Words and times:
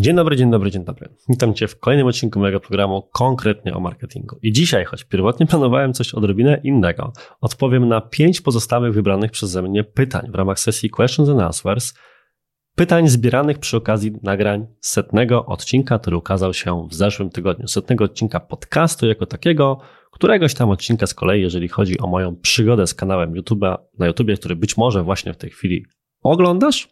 Dzień 0.00 0.16
dobry, 0.16 0.36
dzień 0.36 0.50
dobry, 0.50 0.70
dzień 0.70 0.84
dobry. 0.84 1.08
Witam 1.28 1.54
Cię 1.54 1.68
w 1.68 1.78
kolejnym 1.78 2.06
odcinku 2.06 2.38
mojego 2.38 2.60
programu 2.60 3.02
konkretnie 3.12 3.74
o 3.74 3.80
marketingu. 3.80 4.38
I 4.42 4.52
dzisiaj, 4.52 4.84
choć 4.84 5.04
pierwotnie 5.04 5.46
planowałem 5.46 5.92
coś 5.92 6.14
odrobinę 6.14 6.60
innego, 6.64 7.12
odpowiem 7.40 7.88
na 7.88 8.00
pięć 8.00 8.40
pozostałych 8.40 8.94
wybranych 8.94 9.30
przeze 9.30 9.62
mnie 9.62 9.84
pytań 9.84 10.30
w 10.32 10.34
ramach 10.34 10.60
sesji 10.60 10.90
Questions 10.90 11.28
and 11.28 11.40
Answers, 11.40 11.94
pytań 12.74 13.08
zbieranych 13.08 13.58
przy 13.58 13.76
okazji 13.76 14.12
nagrań 14.22 14.66
setnego 14.80 15.46
odcinka, 15.46 15.98
który 15.98 16.16
ukazał 16.16 16.54
się 16.54 16.88
w 16.90 16.94
zeszłym 16.94 17.30
tygodniu. 17.30 17.68
Setnego 17.68 18.04
odcinka 18.04 18.40
podcastu 18.40 19.06
jako 19.06 19.26
takiego, 19.26 19.80
któregoś 20.10 20.54
tam 20.54 20.70
odcinka 20.70 21.06
z 21.06 21.14
kolei, 21.14 21.42
jeżeli 21.42 21.68
chodzi 21.68 21.98
o 21.98 22.06
moją 22.06 22.36
przygodę 22.36 22.86
z 22.86 22.94
kanałem 22.94 23.32
YouTube'a 23.32 23.76
na 23.98 24.06
YouTubie, 24.06 24.36
który 24.36 24.56
być 24.56 24.76
może 24.76 25.02
właśnie 25.02 25.34
w 25.34 25.36
tej 25.36 25.50
chwili 25.50 25.84
oglądasz. 26.22 26.88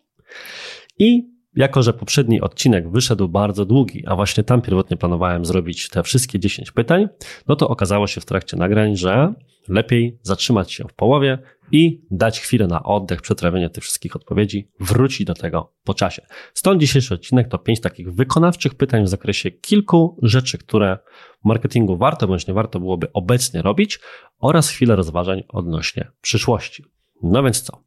I 0.99 1.38
jako, 1.59 1.83
że 1.83 1.93
poprzedni 1.93 2.41
odcinek 2.41 2.91
wyszedł 2.91 3.29
bardzo 3.29 3.65
długi, 3.65 4.05
a 4.07 4.17
właśnie 4.17 4.45
tam 4.45 4.63
pierwotnie 4.63 4.97
planowałem 4.97 5.45
zrobić 5.45 5.89
te 5.89 6.03
wszystkie 6.03 6.39
10 6.39 6.71
pytań, 6.71 7.09
no 7.49 7.57
to 7.57 7.69
okazało 7.69 8.07
się 8.07 8.21
w 8.21 8.25
trakcie 8.25 8.57
nagrań, 8.57 8.97
że 8.97 9.35
lepiej 9.69 10.19
zatrzymać 10.23 10.73
się 10.73 10.85
w 10.85 10.95
połowie 10.95 11.39
i 11.73 12.01
dać 12.11 12.41
chwilę 12.41 12.67
na 12.67 12.83
oddech, 12.83 13.23
przetrawienie 13.23 13.71
tych 13.71 13.85
wszystkich 13.85 14.17
odpowiedzi, 14.17 14.71
wrócić 14.81 15.27
do 15.27 15.35
tego 15.35 15.73
po 15.85 15.95
czasie. 15.95 16.27
Stąd 16.55 16.81
dzisiejszy 16.81 17.15
odcinek 17.15 17.49
to 17.49 17.59
pięć 17.59 17.81
takich 17.81 18.13
wykonawczych 18.15 18.75
pytań 18.75 19.05
w 19.05 19.09
zakresie 19.09 19.51
kilku 19.51 20.19
rzeczy, 20.23 20.59
które 20.59 20.99
w 21.43 21.45
marketingu 21.45 21.97
warto 21.97 22.29
bądź 22.29 22.47
nie 22.47 22.55
warto 22.55 22.81
byłoby 22.81 23.13
obecnie 23.13 23.63
robić 23.63 24.01
oraz 24.39 24.71
chwilę 24.71 24.97
rozważań 24.97 25.43
odnośnie 25.49 26.11
przyszłości. 26.21 26.85
No 27.23 27.43
więc 27.43 27.63
co? 27.63 27.83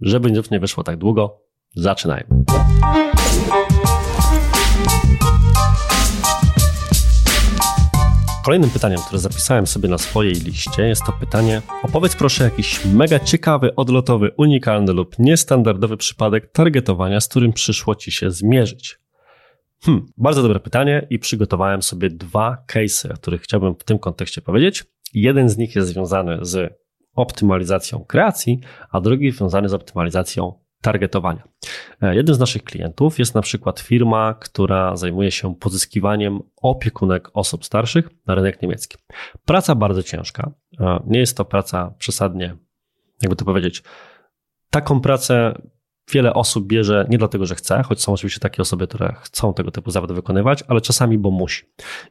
Żeby 0.00 0.42
nie 0.50 0.60
wyszło 0.60 0.84
tak 0.84 0.96
długo, 0.96 1.49
zaczynajmy. 1.74 2.44
Kolejnym 8.44 8.70
pytaniem, 8.70 9.00
które 9.06 9.18
zapisałem 9.18 9.66
sobie 9.66 9.88
na 9.88 9.98
swojej 9.98 10.34
liście, 10.34 10.82
jest 10.82 11.04
to 11.06 11.12
pytanie: 11.12 11.62
opowiedz 11.82 12.16
proszę 12.16 12.44
jakiś 12.44 12.84
mega 12.84 13.18
ciekawy, 13.18 13.74
odlotowy, 13.74 14.30
unikalny 14.36 14.92
lub 14.92 15.18
niestandardowy 15.18 15.96
przypadek 15.96 16.52
targetowania, 16.52 17.20
z 17.20 17.28
którym 17.28 17.52
przyszło 17.52 17.94
ci 17.94 18.12
się 18.12 18.30
zmierzyć. 18.30 18.98
Hmm, 19.82 20.06
bardzo 20.16 20.42
dobre 20.42 20.60
pytanie 20.60 21.06
i 21.10 21.18
przygotowałem 21.18 21.82
sobie 21.82 22.10
dwa 22.10 22.64
case'y, 22.68 23.12
o 23.12 23.14
których 23.14 23.42
chciałbym 23.42 23.74
w 23.74 23.84
tym 23.84 23.98
kontekście 23.98 24.42
powiedzieć. 24.42 24.84
Jeden 25.14 25.48
z 25.48 25.56
nich 25.56 25.76
jest 25.76 25.88
związany 25.88 26.38
z 26.42 26.78
optymalizacją 27.14 28.04
kreacji, 28.04 28.60
a 28.90 29.00
drugi 29.00 29.30
związany 29.30 29.68
z 29.68 29.74
optymalizacją 29.74 30.52
targetowania. 30.82 31.42
E, 32.02 32.14
jednym 32.14 32.34
z 32.34 32.38
naszych 32.38 32.64
klientów 32.64 33.18
jest 33.18 33.34
na 33.34 33.42
przykład 33.42 33.80
firma, 33.80 34.34
która 34.34 34.96
zajmuje 34.96 35.30
się 35.30 35.54
pozyskiwaniem 35.54 36.40
opiekunek 36.56 37.30
osób 37.34 37.64
starszych 37.64 38.08
na 38.26 38.34
rynek 38.34 38.62
niemiecki. 38.62 38.96
Praca 39.44 39.74
bardzo 39.74 40.02
ciężka. 40.02 40.50
E, 40.80 41.00
nie 41.06 41.18
jest 41.18 41.36
to 41.36 41.44
praca 41.44 41.94
przesadnie, 41.98 42.56
jakby 43.22 43.36
to 43.36 43.44
powiedzieć, 43.44 43.82
taką 44.70 45.00
pracę 45.00 45.54
wiele 46.10 46.34
osób 46.34 46.66
bierze 46.66 47.06
nie 47.10 47.18
dlatego, 47.18 47.46
że 47.46 47.54
chce, 47.54 47.82
choć 47.82 48.02
są 48.02 48.12
oczywiście 48.12 48.40
takie 48.40 48.62
osoby, 48.62 48.86
które 48.86 49.14
chcą 49.20 49.54
tego 49.54 49.70
typu 49.70 49.90
zawody 49.90 50.14
wykonywać, 50.14 50.64
ale 50.68 50.80
czasami, 50.80 51.18
bo 51.18 51.30
musi. 51.30 51.64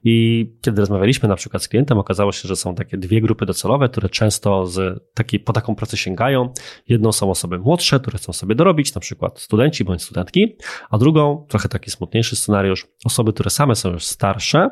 I 0.03 0.45
kiedy 0.61 0.81
rozmawialiśmy 0.81 1.29
na 1.29 1.35
przykład 1.35 1.63
z 1.63 1.67
klientem, 1.67 1.97
okazało 1.97 2.31
się, 2.31 2.47
że 2.47 2.55
są 2.55 2.75
takie 2.75 2.97
dwie 2.97 3.21
grupy 3.21 3.45
docelowe, 3.45 3.89
które 3.89 4.09
często 4.09 4.65
z 4.65 5.03
takiej, 5.13 5.39
po 5.39 5.53
taką 5.53 5.75
pracę 5.75 5.97
sięgają. 5.97 6.53
Jedną 6.87 7.11
są 7.11 7.31
osoby 7.31 7.59
młodsze, 7.59 7.99
które 7.99 8.17
chcą 8.17 8.33
sobie 8.33 8.55
dorobić, 8.55 8.95
na 8.95 9.01
przykład 9.01 9.39
studenci 9.39 9.83
bądź 9.83 10.03
studentki, 10.03 10.55
a 10.89 10.97
drugą, 10.97 11.45
trochę 11.49 11.69
taki 11.69 11.91
smutniejszy 11.91 12.35
scenariusz, 12.35 12.87
osoby, 13.05 13.33
które 13.33 13.49
same 13.49 13.75
są 13.75 13.91
już 13.91 14.05
starsze, 14.05 14.69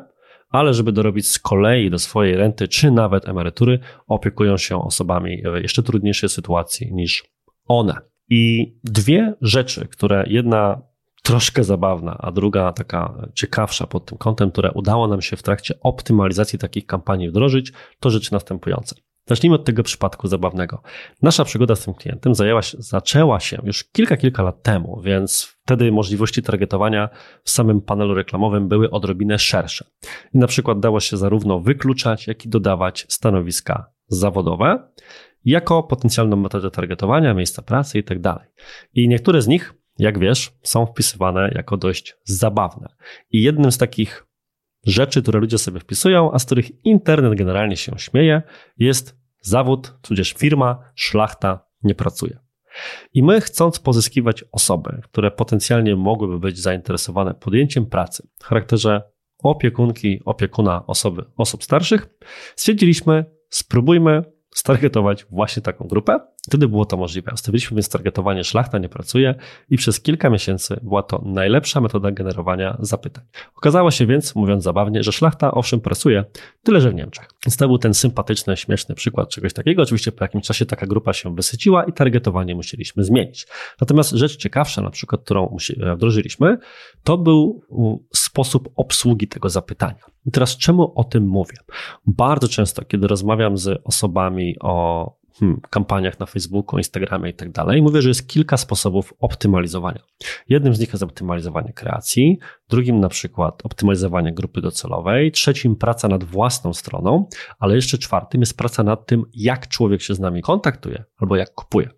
ale 0.48 0.74
żeby 0.74 0.92
dorobić 0.92 1.26
z 1.26 1.38
kolei 1.38 1.90
do 1.90 1.98
swojej 1.98 2.36
renty 2.36 2.68
czy 2.68 2.90
nawet 2.90 3.28
emerytury, 3.28 3.78
opiekują 4.06 4.56
się 4.56 4.82
osobami 4.82 5.42
w 5.42 5.62
jeszcze 5.62 5.82
trudniejszej 5.82 6.28
sytuacji 6.28 6.92
niż 6.92 7.24
one. 7.68 7.94
I 8.30 8.74
dwie 8.84 9.34
rzeczy, 9.40 9.88
które 9.88 10.24
jedna 10.26 10.80
troszkę 11.22 11.64
zabawna, 11.64 12.18
a 12.18 12.32
druga 12.32 12.72
taka 12.72 13.28
ciekawsza 13.34 13.86
pod 13.86 14.06
tym 14.06 14.18
kątem, 14.18 14.50
które 14.50 14.72
udało 14.72 15.08
nam 15.08 15.22
się 15.22 15.36
w 15.36 15.42
trakcie 15.42 15.80
optymalizacji 15.80 16.58
takich 16.58 16.86
kampanii 16.86 17.28
wdrożyć, 17.28 17.72
to 18.00 18.10
rzeczy 18.10 18.32
następujące. 18.32 18.94
Zacznijmy 19.26 19.56
od 19.56 19.64
tego 19.64 19.82
przypadku 19.82 20.28
zabawnego. 20.28 20.82
Nasza 21.22 21.44
przygoda 21.44 21.76
z 21.76 21.84
tym 21.84 21.94
klientem 21.94 22.34
zajęła 22.34 22.62
się, 22.62 22.76
zaczęła 22.80 23.40
się 23.40 23.58
już 23.64 23.84
kilka, 23.84 24.16
kilka 24.16 24.42
lat 24.42 24.62
temu, 24.62 25.00
więc 25.04 25.56
wtedy 25.64 25.92
możliwości 25.92 26.42
targetowania 26.42 27.08
w 27.44 27.50
samym 27.50 27.80
panelu 27.80 28.14
reklamowym 28.14 28.68
były 28.68 28.90
odrobinę 28.90 29.38
szersze. 29.38 29.84
I 30.34 30.38
na 30.38 30.46
przykład 30.46 30.80
dało 30.80 31.00
się 31.00 31.16
zarówno 31.16 31.60
wykluczać, 31.60 32.26
jak 32.26 32.44
i 32.44 32.48
dodawać 32.48 33.06
stanowiska 33.08 33.90
zawodowe 34.08 34.88
jako 35.44 35.82
potencjalną 35.82 36.36
metodę 36.36 36.70
targetowania, 36.70 37.34
miejsca 37.34 37.62
pracy 37.62 37.98
i 37.98 38.04
tak. 38.04 38.50
I 38.94 39.08
niektóre 39.08 39.42
z 39.42 39.46
nich, 39.46 39.74
jak 39.98 40.18
wiesz, 40.18 40.52
są 40.62 40.86
wpisywane 40.86 41.50
jako 41.54 41.76
dość 41.76 42.16
zabawne. 42.24 42.88
I 43.30 43.42
jednym 43.42 43.72
z 43.72 43.78
takich 43.78 44.26
rzeczy, 44.86 45.22
które 45.22 45.40
ludzie 45.40 45.58
sobie 45.58 45.80
wpisują, 45.80 46.32
a 46.32 46.38
z 46.38 46.44
których 46.44 46.84
internet 46.84 47.34
generalnie 47.34 47.76
się 47.76 47.98
śmieje, 47.98 48.42
jest 48.78 49.18
zawód, 49.40 49.94
tudzież 50.02 50.32
firma, 50.32 50.78
szlachta 50.94 51.66
nie 51.82 51.94
pracuje. 51.94 52.38
I 53.14 53.22
my, 53.22 53.40
chcąc 53.40 53.78
pozyskiwać 53.78 54.44
osoby, 54.52 55.00
które 55.04 55.30
potencjalnie 55.30 55.96
mogłyby 55.96 56.38
być 56.38 56.58
zainteresowane 56.58 57.34
podjęciem 57.34 57.86
pracy 57.86 58.28
w 58.38 58.44
charakterze 58.44 59.02
opiekunki, 59.38 60.20
opiekuna 60.24 60.86
osoby, 60.86 61.24
osób 61.36 61.64
starszych, 61.64 62.08
stwierdziliśmy, 62.56 63.37
spróbujmy 63.48 64.22
stargetować 64.54 65.26
właśnie 65.30 65.62
taką 65.62 65.88
grupę. 65.88 66.20
Wtedy 66.48 66.68
było 66.68 66.84
to 66.84 66.96
możliwe. 66.96 67.32
Ustawiliśmy 67.34 67.74
więc 67.74 67.88
targetowanie 67.88 68.44
szlachta 68.44 68.78
nie 68.78 68.88
pracuje 68.88 69.34
i 69.70 69.76
przez 69.76 70.00
kilka 70.00 70.30
miesięcy 70.30 70.80
była 70.82 71.02
to 71.02 71.22
najlepsza 71.24 71.80
metoda 71.80 72.10
generowania 72.10 72.76
zapytań. 72.80 73.24
Okazało 73.56 73.90
się 73.90 74.06
więc, 74.06 74.34
mówiąc 74.34 74.64
zabawnie, 74.64 75.02
że 75.02 75.12
szlachta 75.12 75.50
owszem 75.50 75.80
pracuje, 75.80 76.24
tyle 76.62 76.80
że 76.80 76.90
w 76.90 76.94
Niemczech. 76.94 77.28
Więc 77.46 77.56
to 77.56 77.68
był 77.68 77.78
ten 77.78 77.94
sympatyczny, 77.94 78.56
śmieszny 78.56 78.94
przykład 78.94 79.30
czegoś 79.30 79.52
takiego. 79.52 79.82
Oczywiście 79.82 80.12
po 80.12 80.24
jakimś 80.24 80.46
czasie 80.46 80.66
taka 80.66 80.86
grupa 80.86 81.12
się 81.12 81.34
wysyciła 81.34 81.84
i 81.84 81.92
targetowanie 81.92 82.54
musieliśmy 82.54 83.04
zmienić. 83.04 83.46
Natomiast 83.80 84.10
rzecz 84.10 84.36
ciekawsza, 84.36 84.82
na 84.82 84.90
przykład, 84.90 85.22
którą 85.22 85.56
wdrożyliśmy, 85.96 86.58
to 87.04 87.18
był 87.18 87.62
sposób 88.14 88.68
obsługi 88.76 89.28
tego 89.28 89.48
zapytania. 89.48 90.00
I 90.26 90.30
teraz 90.30 90.56
czemu 90.56 90.92
o 90.94 91.04
tym 91.04 91.26
mówię? 91.26 91.56
Bardzo 92.06 92.48
często, 92.48 92.84
kiedy 92.84 93.06
rozmawiam 93.06 93.58
z 93.58 93.80
osobami 93.84 94.56
o 94.60 95.17
hmm, 95.40 95.60
kampaniach 95.70 96.20
na 96.20 96.26
Facebooku, 96.26 96.78
Instagramie 96.78 97.30
i 97.30 97.34
tak 97.34 97.52
dalej, 97.52 97.82
mówię, 97.82 98.02
że 98.02 98.08
jest 98.08 98.28
kilka 98.28 98.56
sposobów 98.56 99.14
optymalizowania. 99.20 100.02
Jednym 100.48 100.74
z 100.74 100.80
nich 100.80 100.92
jest 100.92 101.02
optymalizowanie 101.02 101.72
kreacji, 101.72 102.38
drugim 102.68 103.00
na 103.00 103.08
przykład 103.08 103.66
optymalizowanie 103.66 104.32
grupy 104.32 104.60
docelowej, 104.60 105.32
trzecim 105.32 105.76
praca 105.76 106.08
nad 106.08 106.24
własną 106.24 106.74
stroną, 106.74 107.28
ale 107.58 107.74
jeszcze 107.74 107.98
czwartym 107.98 108.40
jest 108.40 108.56
praca 108.56 108.82
nad 108.82 109.06
tym, 109.06 109.24
jak 109.34 109.68
człowiek 109.68 110.02
się 110.02 110.14
z 110.14 110.20
nami 110.20 110.42
kontaktuje 110.42 111.04
albo 111.16 111.36
jak 111.36 111.54
kupuje. 111.54 111.97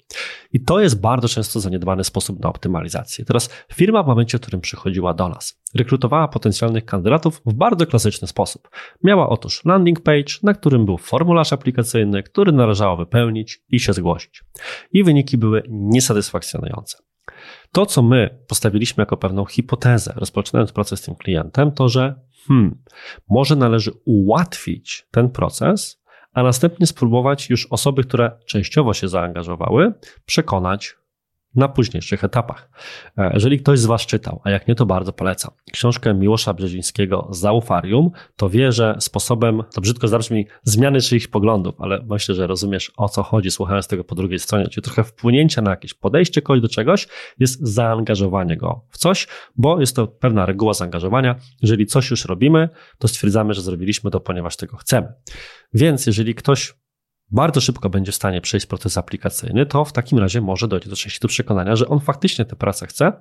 I 0.53 0.65
to 0.65 0.81
jest 0.81 1.01
bardzo 1.01 1.29
często 1.29 1.61
zaniedbany 1.61 2.05
sposób 2.05 2.41
na 2.41 2.49
optymalizację. 2.49 3.25
Teraz 3.25 3.51
firma 3.73 4.03
w 4.03 4.07
momencie, 4.07 4.39
w 4.39 4.41
którym 4.41 4.61
przychodziła 4.61 5.15
do 5.15 5.29
nas, 5.29 5.61
rekrutowała 5.75 6.29
potencjalnych 6.29 6.85
kandydatów 6.85 7.43
w 7.47 7.55
bardzo 7.55 7.87
klasyczny 7.87 8.29
sposób. 8.29 8.69
Miała 9.05 9.29
otóż 9.29 9.65
landing 9.65 10.01
page, 10.01 10.35
na 10.43 10.55
którym 10.55 10.85
był 10.85 10.99
formularz 10.99 11.53
aplikacyjny, 11.53 12.23
który 12.23 12.53
należało 12.53 12.97
wypełnić 12.97 13.63
i 13.69 13.81
się 13.81 13.93
zgłosić. 13.93 14.45
I 14.93 15.05
wyniki 15.05 15.39
były 15.39 15.63
niesatysfakcjonujące. 15.69 16.99
To, 17.73 17.87
co 17.87 18.03
my 18.03 18.39
postawiliśmy 18.49 19.03
jako 19.03 19.17
pewną 19.17 19.45
hipotezę, 19.45 20.13
rozpoczynając 20.17 20.73
proces 20.73 21.01
z 21.01 21.03
tym 21.03 21.15
klientem, 21.15 21.73
to 21.73 21.89
że 21.89 22.21
hmm, 22.49 22.83
może 23.29 23.57
należy 23.57 23.93
ułatwić 24.05 25.07
ten 25.11 25.31
proces, 25.31 26.00
a 26.33 26.43
następnie 26.43 26.87
spróbować 26.87 27.51
już 27.51 27.67
osoby, 27.71 28.03
które 28.03 28.31
częściowo 28.47 28.95
się 28.95 29.09
zaangażowały, 29.09 29.93
przekonać 30.27 30.97
na 31.55 31.69
późniejszych 31.69 32.25
etapach. 32.25 32.71
E, 33.19 33.31
jeżeli 33.35 33.59
ktoś 33.59 33.79
z 33.79 33.87
Was 33.87 34.07
czytał, 34.07 34.41
a 34.45 34.51
jak 34.51 34.69
nie, 34.69 34.75
to 34.75 34.87
bardzo 34.87 35.13
polecam, 35.13 35.51
książkę 35.73 36.15
Miłosza 36.15 36.55
Brzezińskiego 36.55 37.29
Zaufarium, 37.31 38.11
to 38.37 38.49
wie, 38.49 38.73
że 38.73 38.97
sposobem, 38.99 39.63
to 39.75 39.81
brzydko 39.81 40.09
zabrzmi, 40.09 40.47
zmiany 40.63 41.01
czyichś 41.01 41.27
poglądów, 41.27 41.75
ale 41.79 42.05
myślę, 42.09 42.35
że 42.35 42.47
rozumiesz 42.47 42.93
o 42.97 43.09
co 43.09 43.23
chodzi, 43.23 43.51
słuchając 43.51 43.89
tego 43.89 44.05
po 44.05 44.15
drugiej 44.15 44.39
stronie, 44.39 44.69
czyli 44.69 44.85
trochę 44.85 45.05
wpłynięcia 45.05 45.63
na 45.63 45.71
jakieś 45.71 45.95
podejście 45.95 46.43
kogoś 46.43 46.61
do 46.61 46.69
czegoś, 46.69 47.09
jest 47.39 47.61
zaangażowanie 47.69 48.57
go 48.57 48.85
w 48.91 48.99
coś, 48.99 49.29
bo 49.57 49.81
jest 49.81 49.97
to 49.97 50.07
pewna 50.07 50.47
reguła 50.47 50.75
zaangażowania. 50.75 51.37
Jeżeli 51.63 51.87
coś 51.87 52.11
już 52.11 52.25
robimy, 52.25 52.69
to 52.99 53.09
stwierdzamy, 53.09 53.55
że 53.55 53.63
zrobiliśmy 53.63 54.11
to, 54.11 54.21
ponieważ 54.21 54.57
tego 54.57 54.77
chcemy. 54.77 55.13
Więc 55.75 56.07
jeżeli 56.07 56.35
ktoś 56.35 56.75
bardzo 57.31 57.61
szybko 57.61 57.91
będzie 57.91 58.13
w 58.13 58.15
stanie 58.15 58.41
przejść 58.41 58.67
proces 58.67 58.99
aplikacyjny, 58.99 59.67
to 59.67 59.85
w 59.85 59.93
takim 59.93 60.19
razie 60.19 60.41
może 60.41 60.69
dojdzie 60.69 60.91
do 60.91 60.97
części 60.97 61.21
do 61.21 61.29
przekonania, 61.29 61.77
że 61.77 61.89
on 61.89 62.01
faktycznie 62.01 62.45
tę 62.45 62.57
pracę 62.57 62.87
chce 62.87 63.13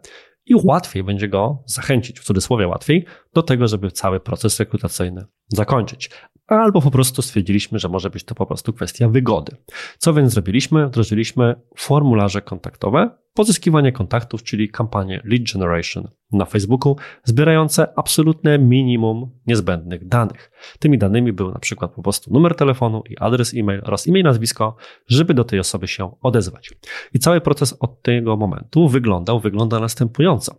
i 0.45 0.55
łatwiej 0.63 1.03
będzie 1.03 1.27
go 1.27 1.63
zachęcić, 1.65 2.19
w 2.19 2.23
cudzysłowie 2.23 2.67
łatwiej, 2.67 3.05
do 3.33 3.43
tego, 3.43 3.67
żeby 3.67 3.91
cały 3.91 4.19
proces 4.19 4.59
rekrutacyjny 4.59 5.25
zakończyć 5.47 6.09
albo 6.49 6.81
po 6.81 6.91
prostu 6.91 7.21
stwierdziliśmy, 7.21 7.79
że 7.79 7.89
może 7.89 8.09
być 8.09 8.23
to 8.23 8.35
po 8.35 8.45
prostu 8.45 8.73
kwestia 8.73 9.09
wygody. 9.09 9.55
Co 9.97 10.13
więc 10.13 10.33
zrobiliśmy? 10.33 10.87
Wdrożyliśmy 10.87 11.55
formularze 11.77 12.41
kontaktowe, 12.41 13.09
pozyskiwanie 13.33 13.91
kontaktów, 13.91 14.43
czyli 14.43 14.69
kampanię 14.69 15.21
lead 15.23 15.43
generation 15.53 16.07
na 16.31 16.45
Facebooku, 16.45 16.95
zbierające 17.23 17.87
absolutne 17.95 18.59
minimum 18.59 19.31
niezbędnych 19.47 20.07
danych. 20.07 20.51
Tymi 20.79 20.97
danymi 20.97 21.33
był 21.33 21.51
na 21.51 21.59
przykład 21.59 21.91
po 21.91 22.01
prostu 22.01 22.33
numer 22.33 22.55
telefonu 22.55 23.03
i 23.09 23.17
adres 23.17 23.53
e-mail 23.57 23.81
oraz 23.85 24.07
imię 24.07 24.19
i 24.19 24.23
nazwisko, 24.23 24.75
żeby 25.07 25.33
do 25.33 25.43
tej 25.43 25.59
osoby 25.59 25.87
się 25.87 26.11
odezwać. 26.21 26.69
I 27.13 27.19
cały 27.19 27.41
proces 27.41 27.77
od 27.79 28.01
tego 28.01 28.37
momentu 28.37 28.87
wyglądał, 28.87 29.39
wygląda 29.39 29.79
następująco. 29.79 30.55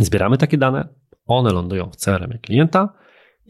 Zbieramy 0.00 0.38
takie 0.38 0.58
dane, 0.58 0.88
one 1.26 1.52
lądują 1.52 1.90
w 1.90 1.96
CRM 1.96 2.38
klienta, 2.42 3.00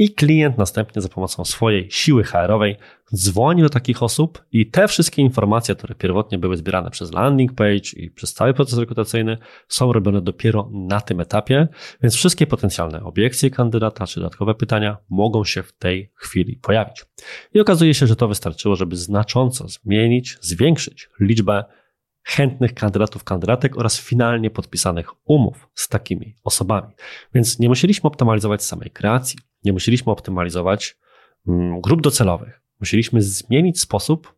i 0.00 0.14
klient 0.14 0.58
następnie 0.58 1.02
za 1.02 1.08
pomocą 1.08 1.44
swojej 1.44 1.90
siły 1.90 2.24
HR-owej 2.24 2.76
dzwoni 3.14 3.62
do 3.62 3.68
takich 3.68 4.02
osób 4.02 4.44
i 4.52 4.70
te 4.70 4.88
wszystkie 4.88 5.22
informacje, 5.22 5.74
które 5.74 5.94
pierwotnie 5.94 6.38
były 6.38 6.56
zbierane 6.56 6.90
przez 6.90 7.12
landing 7.12 7.52
page 7.52 7.90
i 7.96 8.10
przez 8.10 8.34
cały 8.34 8.54
proces 8.54 8.78
rekrutacyjny 8.78 9.38
są 9.68 9.92
robione 9.92 10.22
dopiero 10.22 10.70
na 10.72 11.00
tym 11.00 11.20
etapie, 11.20 11.68
więc 12.02 12.14
wszystkie 12.14 12.46
potencjalne 12.46 13.02
obiekcje 13.04 13.50
kandydata 13.50 14.06
czy 14.06 14.20
dodatkowe 14.20 14.54
pytania 14.54 14.96
mogą 15.10 15.44
się 15.44 15.62
w 15.62 15.72
tej 15.72 16.12
chwili 16.14 16.56
pojawić. 16.56 17.04
I 17.54 17.60
okazuje 17.60 17.94
się, 17.94 18.06
że 18.06 18.16
to 18.16 18.28
wystarczyło, 18.28 18.76
żeby 18.76 18.96
znacząco 18.96 19.68
zmienić, 19.68 20.38
zwiększyć 20.40 21.08
liczbę 21.20 21.64
chętnych 22.22 22.74
kandydatów, 22.74 23.24
kandydatek 23.24 23.78
oraz 23.78 24.00
finalnie 24.00 24.50
podpisanych 24.50 25.06
umów 25.24 25.68
z 25.74 25.88
takimi 25.88 26.34
osobami. 26.44 26.88
Więc 27.34 27.58
nie 27.58 27.68
musieliśmy 27.68 28.08
optymalizować 28.08 28.64
samej 28.64 28.90
kreacji, 28.90 29.38
nie 29.64 29.72
musieliśmy 29.72 30.12
optymalizować 30.12 30.96
mm, 31.48 31.80
grup 31.80 32.02
docelowych. 32.02 32.62
Musieliśmy 32.80 33.22
zmienić 33.22 33.80
sposób, 33.80 34.34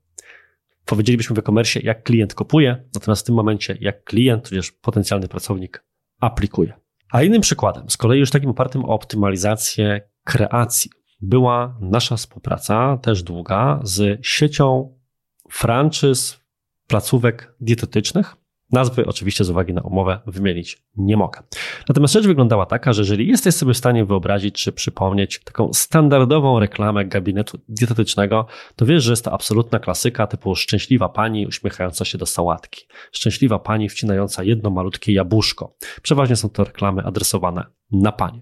powiedzielibyśmy 0.84 1.36
w 1.36 1.38
e-commerce, 1.38 1.80
jak 1.80 2.02
klient 2.02 2.34
kupuje, 2.34 2.84
natomiast 2.94 3.22
w 3.22 3.26
tym 3.26 3.34
momencie, 3.34 3.76
jak 3.80 4.04
klient, 4.04 4.48
tudzież 4.48 4.72
potencjalny 4.72 5.28
pracownik 5.28 5.84
aplikuje. 6.20 6.72
A 7.10 7.22
innym 7.22 7.40
przykładem, 7.40 7.90
z 7.90 7.96
kolei 7.96 8.20
już 8.20 8.30
takim 8.30 8.50
opartym 8.50 8.84
o 8.84 8.88
optymalizację 8.88 10.00
kreacji, 10.24 10.90
była 11.20 11.78
nasza 11.80 12.16
współpraca, 12.16 12.98
też 13.02 13.22
długa, 13.22 13.80
z 13.82 14.26
siecią 14.26 14.98
franczyz 15.50 16.40
placówek 16.86 17.54
dietetycznych, 17.60 18.36
Nazwy 18.72 19.06
oczywiście 19.06 19.44
z 19.44 19.50
uwagi 19.50 19.74
na 19.74 19.80
umowę 19.80 20.20
wymienić 20.26 20.82
nie 20.96 21.16
mogę. 21.16 21.42
Natomiast 21.88 22.14
rzecz 22.14 22.26
wyglądała 22.26 22.66
taka, 22.66 22.92
że 22.92 23.02
jeżeli 23.02 23.28
jesteś 23.28 23.54
sobie 23.54 23.74
w 23.74 23.76
stanie 23.76 24.04
wyobrazić 24.04 24.54
czy 24.54 24.72
przypomnieć 24.72 25.40
taką 25.44 25.72
standardową 25.72 26.60
reklamę 26.60 27.04
gabinetu 27.04 27.58
dietetycznego, 27.68 28.46
to 28.76 28.86
wiesz, 28.86 29.02
że 29.02 29.12
jest 29.12 29.24
to 29.24 29.32
absolutna 29.32 29.78
klasyka 29.78 30.26
typu 30.26 30.54
szczęśliwa 30.54 31.08
pani 31.08 31.46
uśmiechająca 31.46 32.04
się 32.04 32.18
do 32.18 32.26
sałatki, 32.26 32.86
szczęśliwa 33.12 33.58
pani 33.58 33.88
wcinająca 33.88 34.44
jedno 34.44 34.70
malutkie 34.70 35.12
jabłuszko. 35.12 35.76
Przeważnie 36.02 36.36
są 36.36 36.50
to 36.50 36.64
reklamy 36.64 37.02
adresowane 37.02 37.64
na 37.92 38.12
panie. 38.12 38.40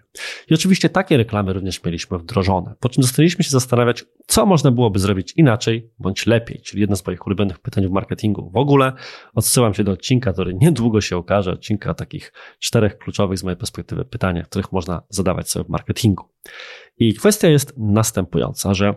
I 0.51 0.55
oczywiście 0.55 0.89
takie 0.89 1.17
reklamy 1.17 1.53
również 1.53 1.85
mieliśmy 1.85 2.19
wdrożone, 2.19 2.75
po 2.81 2.89
czym 2.89 3.03
zaczęliśmy 3.03 3.45
się 3.45 3.51
zastanawiać, 3.51 4.05
co 4.27 4.47
można 4.47 4.71
byłoby 4.71 4.99
zrobić 4.99 5.33
inaczej 5.37 5.91
bądź 5.99 6.27
lepiej, 6.27 6.61
czyli 6.65 6.81
jedno 6.81 6.97
z 6.97 7.07
moich 7.07 7.27
ulubionych 7.27 7.59
pytań 7.59 7.87
w 7.87 7.91
marketingu 7.91 8.51
w 8.51 8.57
ogóle. 8.57 8.93
Odsyłam 9.35 9.75
się 9.75 9.85
do 9.85 9.93
odcinka, 9.93 10.33
który 10.33 10.55
niedługo 10.55 11.01
się 11.01 11.19
ukaże, 11.19 11.53
odcinka 11.53 11.95
takich 11.95 12.33
czterech 12.59 12.99
kluczowych 12.99 13.39
z 13.39 13.45
mojej 13.45 13.57
perspektywy 13.57 14.05
pytań, 14.05 14.43
których 14.43 14.73
można 14.73 15.03
zadawać 15.09 15.51
sobie 15.51 15.65
w 15.65 15.69
marketingu. 15.69 16.25
I 16.99 17.15
kwestia 17.15 17.49
jest 17.49 17.75
następująca, 17.77 18.75
że 18.75 18.95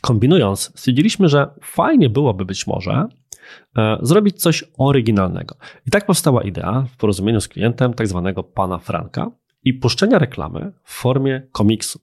kombinując, 0.00 0.60
stwierdziliśmy, 0.60 1.28
że 1.28 1.50
fajnie 1.62 2.10
byłoby 2.10 2.44
być 2.44 2.66
może 2.66 3.06
e, 3.76 3.98
zrobić 4.02 4.42
coś 4.42 4.64
oryginalnego. 4.78 5.56
I 5.86 5.90
tak 5.90 6.06
powstała 6.06 6.42
idea 6.42 6.86
w 6.94 6.96
porozumieniu 6.96 7.40
z 7.40 7.48
klientem 7.48 7.94
tak 7.94 8.08
zwanego 8.08 8.42
pana 8.42 8.78
Franka, 8.78 9.30
i 9.64 9.74
puszczenia 9.74 10.18
reklamy 10.18 10.72
w 10.84 10.92
formie 10.92 11.42
komiksu. 11.52 12.00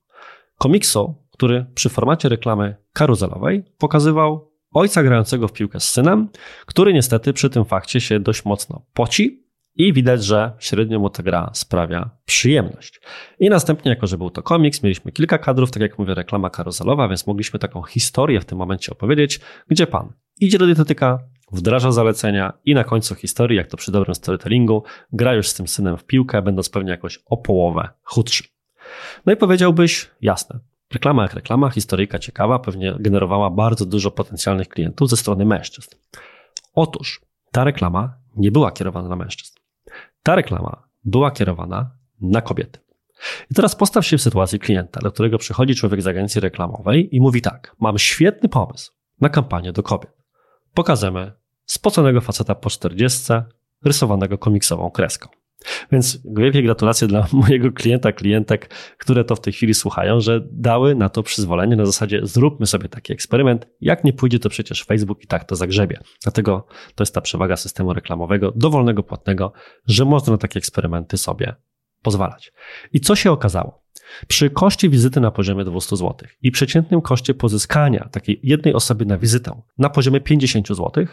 Komiksu, 0.58 1.16
który 1.32 1.66
przy 1.76 1.90
formacie 1.90 2.30
reklamy 2.30 2.76
karuzelowej 2.94 3.64
pokazywał 3.78 4.52
ojca 4.74 5.04
grającego 5.04 5.48
w 5.48 5.54
piłkę 5.54 5.80
z 5.80 5.90
synem, 5.90 6.30
który 6.66 6.94
niestety 6.94 7.34
przy 7.34 7.50
tym 7.50 7.66
fakcie 7.66 8.02
się 8.02 8.20
dość 8.20 8.46
mocno 8.46 8.86
poci 8.94 9.48
i 9.76 9.94
widać, 9.94 10.24
że 10.24 10.52
średnio 10.60 11.00
mu 11.00 11.10
ta 11.10 11.24
gra 11.24 11.50
sprawia 11.54 12.10
przyjemność. 12.26 13.02
I 13.40 13.50
następnie, 13.50 13.90
jako 13.90 14.08
że 14.08 14.18
był 14.18 14.30
to 14.30 14.44
komiks, 14.44 14.84
mieliśmy 14.84 15.12
kilka 15.12 15.38
kadrów, 15.38 15.72
tak 15.72 15.82
jak 15.82 16.00
mówię, 16.00 16.14
reklama 16.14 16.50
karuzelowa, 16.50 17.08
więc 17.08 17.28
mogliśmy 17.28 17.60
taką 17.60 17.84
historię 17.84 18.40
w 18.40 18.46
tym 18.46 18.58
momencie 18.58 18.92
opowiedzieć, 18.92 19.40
gdzie 19.68 19.88
pan 19.88 20.14
idzie 20.40 20.58
do 20.58 20.66
dietetyka, 20.66 21.20
wdraża 21.52 21.92
zalecenia 21.92 22.54
i 22.66 22.74
na 22.74 22.84
końcu 22.84 23.16
historii, 23.16 23.58
jak 23.58 23.68
to 23.68 23.78
przy 23.78 23.92
dobrym 23.92 24.16
storytellingu, 24.16 24.84
gra 25.14 25.34
już 25.34 25.48
z 25.48 25.54
tym 25.54 25.68
synem 25.68 25.98
w 25.98 26.06
piłkę, 26.06 26.42
będąc 26.42 26.70
pewnie 26.70 26.92
jakoś 26.92 27.20
o 27.26 27.38
połowę 27.38 27.90
chudszy. 28.04 28.44
No 29.26 29.34
i 29.34 29.36
powiedziałbyś, 29.36 30.10
jasne, 30.22 30.60
reklama 30.94 31.24
jak 31.24 31.34
reklama, 31.34 31.70
historyjka 31.70 32.20
ciekawa, 32.20 32.60
pewnie 32.60 32.96
generowała 33.00 33.50
bardzo 33.50 33.86
dużo 33.86 34.12
potencjalnych 34.12 34.70
klientów 34.70 35.10
ze 35.10 35.18
strony 35.18 35.46
mężczyzn. 35.46 35.90
Otóż 36.74 37.22
ta 37.52 37.64
reklama 37.64 38.18
nie 38.36 38.52
była 38.52 38.72
kierowana 38.72 39.10
na 39.10 39.16
mężczyzn. 39.16 39.54
Ta 40.24 40.36
reklama 40.36 40.84
była 41.06 41.32
kierowana 41.32 41.92
na 42.22 42.42
kobiety. 42.42 42.80
I 43.52 43.56
teraz 43.56 43.76
postaw 43.76 44.06
się 44.06 44.18
w 44.18 44.22
sytuacji 44.22 44.60
klienta, 44.60 45.00
do 45.00 45.12
którego 45.12 45.38
przychodzi 45.38 45.76
człowiek 45.76 46.02
z 46.02 46.08
agencji 46.08 46.42
reklamowej 46.42 47.16
i 47.16 47.22
mówi 47.22 47.42
tak: 47.42 47.76
Mam 47.80 47.98
świetny 47.98 48.50
pomysł 48.50 48.92
na 49.22 49.30
kampanię 49.30 49.72
do 49.72 49.84
kobiet 49.84 50.17
pokażemy 50.78 51.32
spoconego 51.66 52.22
faceta 52.22 52.56
po 52.56 52.70
40, 52.70 53.34
rysowanego 53.86 54.38
komiksową 54.38 54.92
kreską. 54.92 55.30
Więc 55.92 56.20
wielkie 56.26 56.64
gratulacje 56.64 57.08
dla 57.08 57.28
mojego 57.48 57.72
klienta, 57.72 58.12
klientek, 58.12 58.74
które 58.98 59.24
to 59.24 59.36
w 59.36 59.42
tej 59.42 59.54
chwili 59.54 59.74
słuchają, 59.74 60.20
że 60.20 60.48
dały 60.52 60.96
na 60.96 61.10
to 61.10 61.24
przyzwolenie 61.24 61.76
na 61.76 61.86
zasadzie 61.86 62.20
zróbmy 62.24 62.66
sobie 62.66 62.90
taki 62.90 63.14
eksperyment. 63.14 63.68
Jak 63.82 64.04
nie 64.04 64.14
pójdzie, 64.14 64.40
to 64.40 64.50
przecież 64.50 64.84
Facebook 64.84 65.24
i 65.24 65.28
tak 65.28 65.46
to 65.46 65.56
zagrzebie. 65.56 66.00
Dlatego 66.24 66.68
to 66.96 67.02
jest 67.02 67.16
ta 67.16 67.22
przewaga 67.22 67.56
systemu 67.56 67.94
reklamowego, 67.94 68.52
dowolnego, 68.56 69.04
płatnego, 69.04 69.54
że 69.88 70.06
można 70.06 70.32
na 70.32 70.38
takie 70.38 70.58
eksperymenty 70.58 71.18
sobie 71.18 71.56
pozwalać. 72.08 72.52
I 72.94 73.00
co 73.00 73.16
się 73.16 73.32
okazało? 73.32 73.84
Przy 74.28 74.50
koszcie 74.50 74.90
wizyty 74.90 75.20
na 75.20 75.32
poziomie 75.32 75.64
200 75.64 75.96
zł 75.96 76.16
i 76.42 76.52
przeciętnym 76.52 77.02
koszcie 77.02 77.34
pozyskania 77.34 78.10
takiej 78.12 78.40
jednej 78.44 78.74
osoby 78.74 79.06
na 79.06 79.18
wizytę 79.18 79.62
na 79.78 79.90
poziomie 79.90 80.22
50 80.22 80.68
zł, 80.68 81.06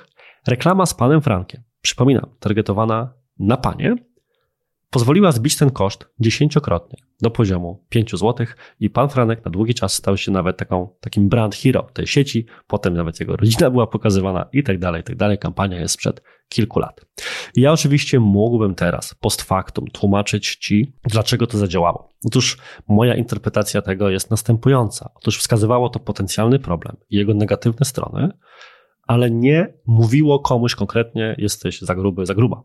reklama 0.46 0.86
z 0.86 0.94
panem 0.94 1.20
Frankiem, 1.20 1.62
przypominam, 1.82 2.26
targetowana 2.40 3.14
na 3.38 3.56
panie, 3.56 3.96
pozwoliła 4.94 5.32
zbić 5.32 5.56
ten 5.56 5.70
koszt 5.70 6.06
dziesięciokrotnie 6.20 6.98
do 7.22 7.30
poziomu 7.30 7.84
5 7.88 8.10
zł 8.10 8.46
i 8.80 8.90
pan 8.90 9.08
Franek 9.08 9.44
na 9.44 9.50
długi 9.50 9.74
czas 9.74 9.94
stał 9.94 10.16
się 10.16 10.32
nawet 10.32 10.56
taką, 10.56 10.88
takim 11.00 11.28
brand 11.28 11.54
hero 11.54 11.82
tej 11.92 12.06
sieci, 12.06 12.46
potem 12.66 12.94
nawet 12.94 13.20
jego 13.20 13.36
rodzina 13.36 13.70
była 13.70 13.86
pokazywana 13.86 14.48
i 14.52 14.62
tak 14.62 14.78
dalej, 14.78 15.00
i 15.00 15.04
tak 15.04 15.16
dalej. 15.16 15.38
Kampania 15.38 15.80
jest 15.80 15.94
sprzed 15.94 16.22
kilku 16.48 16.78
lat. 16.78 17.00
I 17.56 17.60
ja 17.60 17.72
oczywiście 17.72 18.20
mógłbym 18.20 18.74
teraz 18.74 19.14
post 19.14 19.42
factum 19.42 19.86
tłumaczyć 19.86 20.56
Ci, 20.56 20.92
dlaczego 21.04 21.46
to 21.46 21.58
zadziałało. 21.58 22.08
Otóż 22.26 22.58
moja 22.88 23.14
interpretacja 23.14 23.82
tego 23.82 24.10
jest 24.10 24.30
następująca. 24.30 25.10
Otóż 25.14 25.38
wskazywało 25.38 25.88
to 25.88 26.00
potencjalny 26.00 26.58
problem 26.58 26.96
i 27.10 27.16
jego 27.16 27.34
negatywne 27.34 27.86
strony, 27.86 28.28
ale 29.02 29.30
nie 29.30 29.74
mówiło 29.86 30.38
komuś 30.38 30.74
konkretnie, 30.74 31.34
jesteś 31.38 31.80
za 31.80 31.94
gruby, 31.94 32.26
za 32.26 32.34
gruba. 32.34 32.62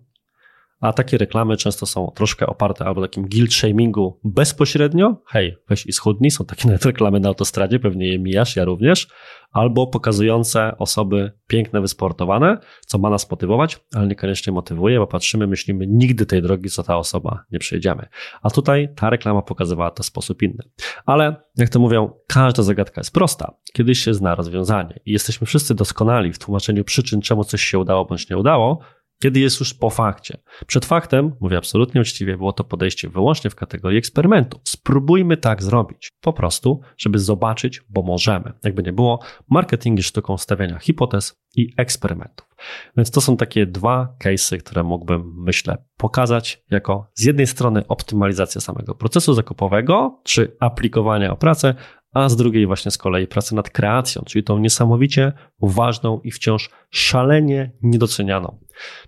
A 0.80 0.94
takie 0.94 1.18
reklamy 1.18 1.58
często 1.58 1.86
są 1.86 2.12
troszkę 2.16 2.48
oparte 2.48 2.86
albo 2.86 3.02
takim 3.02 3.28
guild 3.30 3.54
shamingu 3.54 4.20
bezpośrednio, 4.24 5.22
hej, 5.28 5.58
weź 5.70 5.86
i 5.86 5.94
schudnij, 5.94 6.32
są 6.32 6.46
takie 6.46 6.68
nawet 6.70 6.86
reklamy 6.86 7.20
na 7.20 7.28
autostradzie, 7.28 7.80
pewnie 7.80 8.08
je 8.08 8.20
mijasz, 8.20 8.56
ja 8.56 8.66
również, 8.66 9.08
albo 9.52 9.88
pokazujące 9.88 10.78
osoby 10.78 11.32
piękne, 11.48 11.82
wysportowane, 11.82 12.58
co 12.86 12.98
ma 12.98 13.10
nas 13.10 13.32
motywować, 13.32 13.80
ale 13.96 14.08
niekoniecznie 14.08 14.54
motywuje, 14.54 15.00
bo 15.00 15.08
patrzymy, 15.08 15.48
myślimy, 15.48 15.88
nigdy 15.88 16.26
tej 16.26 16.42
drogi, 16.42 16.70
co 16.70 16.84
ta 16.84 16.98
osoba 16.98 17.44
nie 17.52 17.60
przejdziemy. 17.60 18.08
A 18.42 18.50
tutaj 18.50 18.90
ta 18.96 19.10
reklama 19.10 19.42
pokazywała 19.42 19.92
to 19.92 20.04
w 20.04 20.06
sposób 20.06 20.42
inny. 20.42 20.64
Ale, 21.06 21.36
jak 21.58 21.70
to 21.70 21.80
mówią, 21.80 22.12
każda 22.28 22.64
zagadka 22.64 23.02
jest 23.02 23.14
prosta, 23.14 23.54
kiedyś 23.74 24.00
się 24.00 24.14
zna 24.14 24.36
rozwiązanie 24.36 25.00
i 25.06 25.12
jesteśmy 25.12 25.48
wszyscy 25.48 25.76
doskonali 25.76 26.34
w 26.34 26.40
tłumaczeniu 26.40 26.84
przyczyn, 26.84 27.22
czemu 27.22 27.44
coś 27.44 27.64
się 27.64 27.80
udało 27.80 28.06
bądź 28.06 28.30
nie 28.30 28.38
udało, 28.38 28.80
kiedy 29.20 29.40
jest 29.40 29.60
już 29.60 29.74
po 29.74 29.90
fakcie. 29.90 30.38
Przed 30.68 30.86
faktem, 30.86 31.36
mówię 31.40 31.58
absolutnie 31.58 32.02
uczciwie, 32.02 32.38
było 32.38 32.54
to 32.54 32.64
podejście 32.64 33.10
wyłącznie 33.10 33.50
w 33.50 33.56
kategorii 33.56 33.98
eksperymentu. 33.98 34.60
Spróbujmy 34.64 35.38
tak 35.38 35.64
zrobić. 35.64 36.12
Po 36.22 36.34
prostu, 36.34 36.82
żeby 36.98 37.20
zobaczyć, 37.20 37.82
bo 37.90 38.02
możemy. 38.02 38.54
Jakby 38.64 38.84
nie 38.84 38.94
było, 38.94 39.20
marketing 39.50 39.98
jest 39.98 40.10
sztuką 40.10 40.38
stawiania 40.38 40.80
hipotez 40.80 41.42
i 41.56 41.74
eksperymentów. 41.78 42.48
Więc 42.98 43.12
to 43.12 43.22
są 43.22 43.38
takie 43.38 43.66
dwa 43.66 44.16
case'y, 44.24 44.58
które 44.58 44.84
mógłbym, 44.84 45.34
myślę, 45.38 45.78
pokazać 45.98 46.64
jako 46.72 47.12
z 47.14 47.24
jednej 47.24 47.48
strony 47.48 47.88
optymalizacja 47.88 48.62
samego 48.62 48.96
procesu 48.96 49.34
zakupowego, 49.34 50.22
czy 50.24 50.56
aplikowania 50.60 51.32
o 51.32 51.38
pracę, 51.38 51.76
a 52.14 52.30
z 52.30 52.36
drugiej 52.36 52.68
właśnie 52.68 52.92
z 52.92 52.98
kolei 52.98 53.28
pracę 53.28 53.56
nad 53.56 53.70
kreacją, 53.70 54.24
czyli 54.26 54.44
tą 54.44 54.60
niesamowicie 54.60 55.34
ważną 55.62 56.20
i 56.24 56.32
wciąż 56.32 56.70
szalenie 56.90 57.72
niedocenianą 57.82 58.60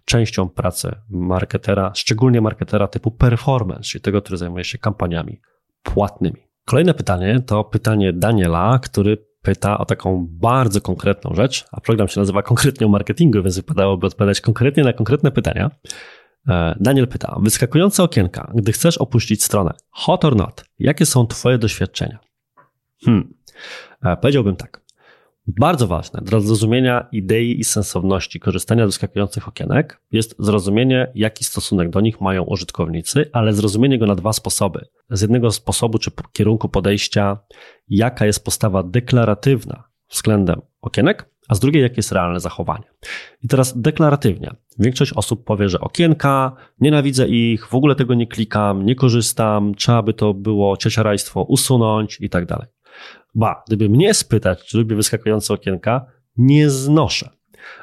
częścią 0.05 0.49
pracy 0.49 0.95
marketera, 1.09 1.91
szczególnie 1.95 2.41
marketera 2.41 2.87
typu 2.87 3.11
performance, 3.11 3.83
czyli 3.83 4.01
tego, 4.01 4.21
który 4.21 4.37
zajmuje 4.37 4.63
się 4.63 4.77
kampaniami 4.77 5.41
płatnymi. 5.83 6.37
Kolejne 6.65 6.93
pytanie 6.93 7.39
to 7.39 7.63
pytanie 7.63 8.13
Daniela, 8.13 8.79
który 8.79 9.17
pyta 9.41 9.77
o 9.77 9.85
taką 9.85 10.27
bardzo 10.29 10.81
konkretną 10.81 11.35
rzecz, 11.35 11.65
a 11.71 11.81
program 11.81 12.07
się 12.07 12.19
nazywa 12.19 12.41
konkretnie 12.41 12.87
o 12.87 12.89
marketingu, 12.89 13.43
więc 13.43 13.55
wypadałoby 13.55 14.07
odpowiadać 14.07 14.41
konkretnie 14.41 14.83
na 14.83 14.93
konkretne 14.93 15.31
pytania. 15.31 15.71
E, 16.49 16.75
Daniel 16.79 17.07
pyta, 17.07 17.37
wyskakujące 17.41 18.03
okienka, 18.03 18.51
gdy 18.55 18.71
chcesz 18.71 18.97
opuścić 18.97 19.43
stronę, 19.43 19.73
hot 19.89 20.25
or 20.25 20.35
not, 20.35 20.65
jakie 20.79 21.05
są 21.05 21.27
Twoje 21.27 21.57
doświadczenia? 21.57 22.19
Hmm. 23.05 23.33
E, 24.03 24.17
powiedziałbym 24.17 24.55
tak. 24.55 24.81
Bardzo 25.47 25.87
ważne 25.87 26.21
dla 26.23 26.39
zrozumienia 26.39 27.07
idei 27.11 27.59
i 27.59 27.63
sensowności 27.63 28.39
korzystania 28.39 28.85
z 28.85 28.87
wyskakujących 28.87 29.47
okienek 29.47 30.01
jest 30.11 30.35
zrozumienie, 30.39 31.11
jaki 31.15 31.43
stosunek 31.43 31.89
do 31.89 32.01
nich 32.01 32.21
mają 32.21 32.43
użytkownicy, 32.43 33.29
ale 33.33 33.53
zrozumienie 33.53 33.99
go 33.99 34.05
na 34.05 34.15
dwa 34.15 34.33
sposoby. 34.33 34.85
Z 35.09 35.21
jednego 35.21 35.51
sposobu 35.51 35.97
czy 35.97 36.11
kierunku 36.33 36.69
podejścia, 36.69 37.37
jaka 37.87 38.25
jest 38.25 38.45
postawa 38.45 38.83
deklaratywna 38.83 39.83
względem 40.09 40.61
okienek, 40.81 41.29
a 41.47 41.55
z 41.55 41.59
drugiej, 41.59 41.83
jakie 41.83 41.95
jest 41.97 42.11
realne 42.11 42.39
zachowanie. 42.39 42.83
I 43.43 43.47
teraz 43.47 43.81
deklaratywnie. 43.81 44.51
Większość 44.79 45.13
osób 45.13 45.45
powie, 45.45 45.69
że 45.69 45.79
okienka, 45.79 46.55
nienawidzę 46.79 47.27
ich, 47.27 47.67
w 47.67 47.75
ogóle 47.75 47.95
tego 47.95 48.13
nie 48.13 48.27
klikam, 48.27 48.85
nie 48.85 48.95
korzystam, 48.95 49.75
trzeba 49.75 50.01
by 50.01 50.13
to 50.13 50.33
było 50.33 50.77
ciociarajstwo 50.77 51.43
usunąć 51.43 52.17
i 52.21 52.29
tak 52.29 52.45
dalej. 52.45 52.67
Ba, 53.35 53.63
gdyby 53.67 53.89
mnie 53.89 54.13
spytać, 54.13 54.65
czy 54.65 54.77
lubię 54.77 54.95
wyskakujące 54.95 55.53
okienka, 55.53 56.05
nie 56.37 56.69
znoszę. 56.69 57.29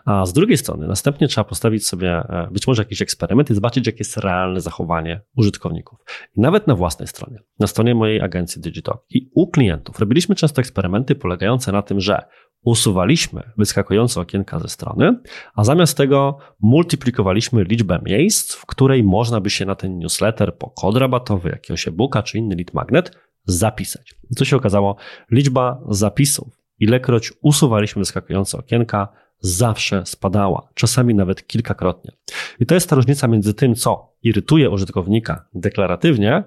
A 0.04 0.26
z 0.26 0.32
drugiej 0.32 0.56
strony, 0.56 0.88
następnie 0.88 1.28
trzeba 1.28 1.44
postawić 1.44 1.86
sobie 1.86 2.10
e, 2.10 2.48
być 2.52 2.66
może 2.66 2.82
jakiś 2.82 3.02
eksperyment 3.02 3.50
i 3.50 3.54
zobaczyć, 3.54 3.86
jakie 3.86 3.98
jest 3.98 4.16
realne 4.16 4.60
zachowanie 4.60 5.20
użytkowników. 5.36 5.98
I 6.36 6.40
nawet 6.40 6.66
na 6.66 6.74
własnej 6.74 7.08
stronie, 7.08 7.38
na 7.58 7.66
stronie 7.66 7.94
mojej 7.94 8.20
agencji 8.20 8.62
Digitalk 8.62 9.04
i 9.10 9.30
u 9.34 9.50
klientów 9.50 9.98
robiliśmy 9.98 10.34
często 10.34 10.60
eksperymenty 10.60 11.14
polegające 11.14 11.72
na 11.72 11.82
tym, 11.82 12.00
że 12.00 12.22
usuwaliśmy 12.62 13.42
wyskakujące 13.56 14.20
okienka 14.20 14.58
ze 14.58 14.68
strony, 14.68 15.18
a 15.54 15.64
zamiast 15.64 15.96
tego 15.96 16.38
multiplikowaliśmy 16.60 17.64
liczbę 17.64 18.00
miejsc, 18.02 18.54
w 18.54 18.66
której 18.66 19.04
można 19.04 19.40
by 19.40 19.50
się 19.50 19.66
na 19.66 19.74
ten 19.74 19.98
newsletter 19.98 20.56
po 20.58 20.70
kod 20.70 20.96
rabatowy, 20.96 21.48
jakiegoś 21.48 21.88
e-booka 21.88 22.22
czy 22.22 22.38
inny 22.38 22.56
lead 22.56 22.74
magnet 22.74 23.27
zapisać. 23.48 24.14
Co 24.36 24.44
się 24.44 24.56
okazało? 24.56 24.96
Liczba 25.30 25.80
zapisów, 25.88 26.48
ilekroć 26.78 27.32
usuwaliśmy 27.42 28.00
wyskakujące 28.00 28.58
okienka, 28.58 29.08
zawsze 29.40 30.06
spadała, 30.06 30.68
czasami 30.74 31.14
nawet 31.14 31.46
kilkakrotnie. 31.46 32.12
I 32.60 32.66
to 32.66 32.74
jest 32.74 32.90
ta 32.90 32.96
różnica 32.96 33.28
między 33.28 33.54
tym, 33.54 33.74
co 33.74 34.12
irytuje 34.22 34.70
użytkownika 34.70 35.44
deklaratywnie, 35.54 36.44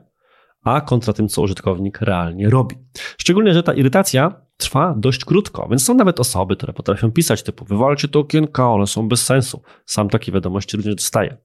a 0.63 0.81
kontra 0.81 1.13
tym, 1.13 1.27
co 1.27 1.41
użytkownik 1.41 2.01
realnie 2.01 2.49
robi. 2.49 2.75
Szczególnie, 3.17 3.53
że 3.53 3.63
ta 3.63 3.73
irytacja 3.73 4.41
trwa 4.57 4.95
dość 4.97 5.25
krótko, 5.25 5.67
więc 5.69 5.83
są 5.83 5.93
nawet 5.93 6.19
osoby, 6.19 6.55
które 6.55 6.73
potrafią 6.73 7.11
pisać 7.11 7.43
typu 7.43 7.65
wywalcie 7.65 8.07
te 8.07 8.19
okienka, 8.19 8.69
one 8.69 8.87
są 8.87 9.07
bez 9.07 9.25
sensu. 9.25 9.61
Sam 9.85 10.09
takie 10.09 10.31
wiadomości 10.31 10.77
również 10.77 10.95
dostaję. 10.95 11.37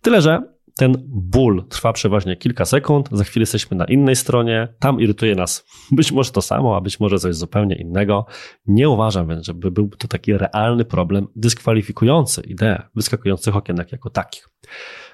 Tyle, 0.00 0.22
że 0.22 0.55
ten 0.76 0.96
ból 1.08 1.64
trwa 1.68 1.92
przeważnie 1.92 2.36
kilka 2.36 2.64
sekund, 2.64 3.08
za 3.12 3.24
chwilę 3.24 3.42
jesteśmy 3.42 3.76
na 3.76 3.84
innej 3.84 4.16
stronie, 4.16 4.68
tam 4.78 5.00
irytuje 5.00 5.34
nas 5.34 5.64
być 5.96 6.12
może 6.12 6.32
to 6.32 6.42
samo, 6.42 6.76
a 6.76 6.80
być 6.80 7.00
może 7.00 7.18
coś 7.18 7.34
zupełnie 7.34 7.76
innego. 7.76 8.26
Nie 8.66 8.88
uważam 8.88 9.28
więc, 9.28 9.46
żeby 9.46 9.70
był 9.70 9.88
to 9.88 10.08
taki 10.08 10.32
realny 10.38 10.84
problem 10.84 11.26
dyskwalifikujący 11.36 12.40
ideę 12.40 12.82
wyskakujących 12.94 13.56
okienek 13.56 13.92
jako 13.92 14.10
takich. 14.10 14.48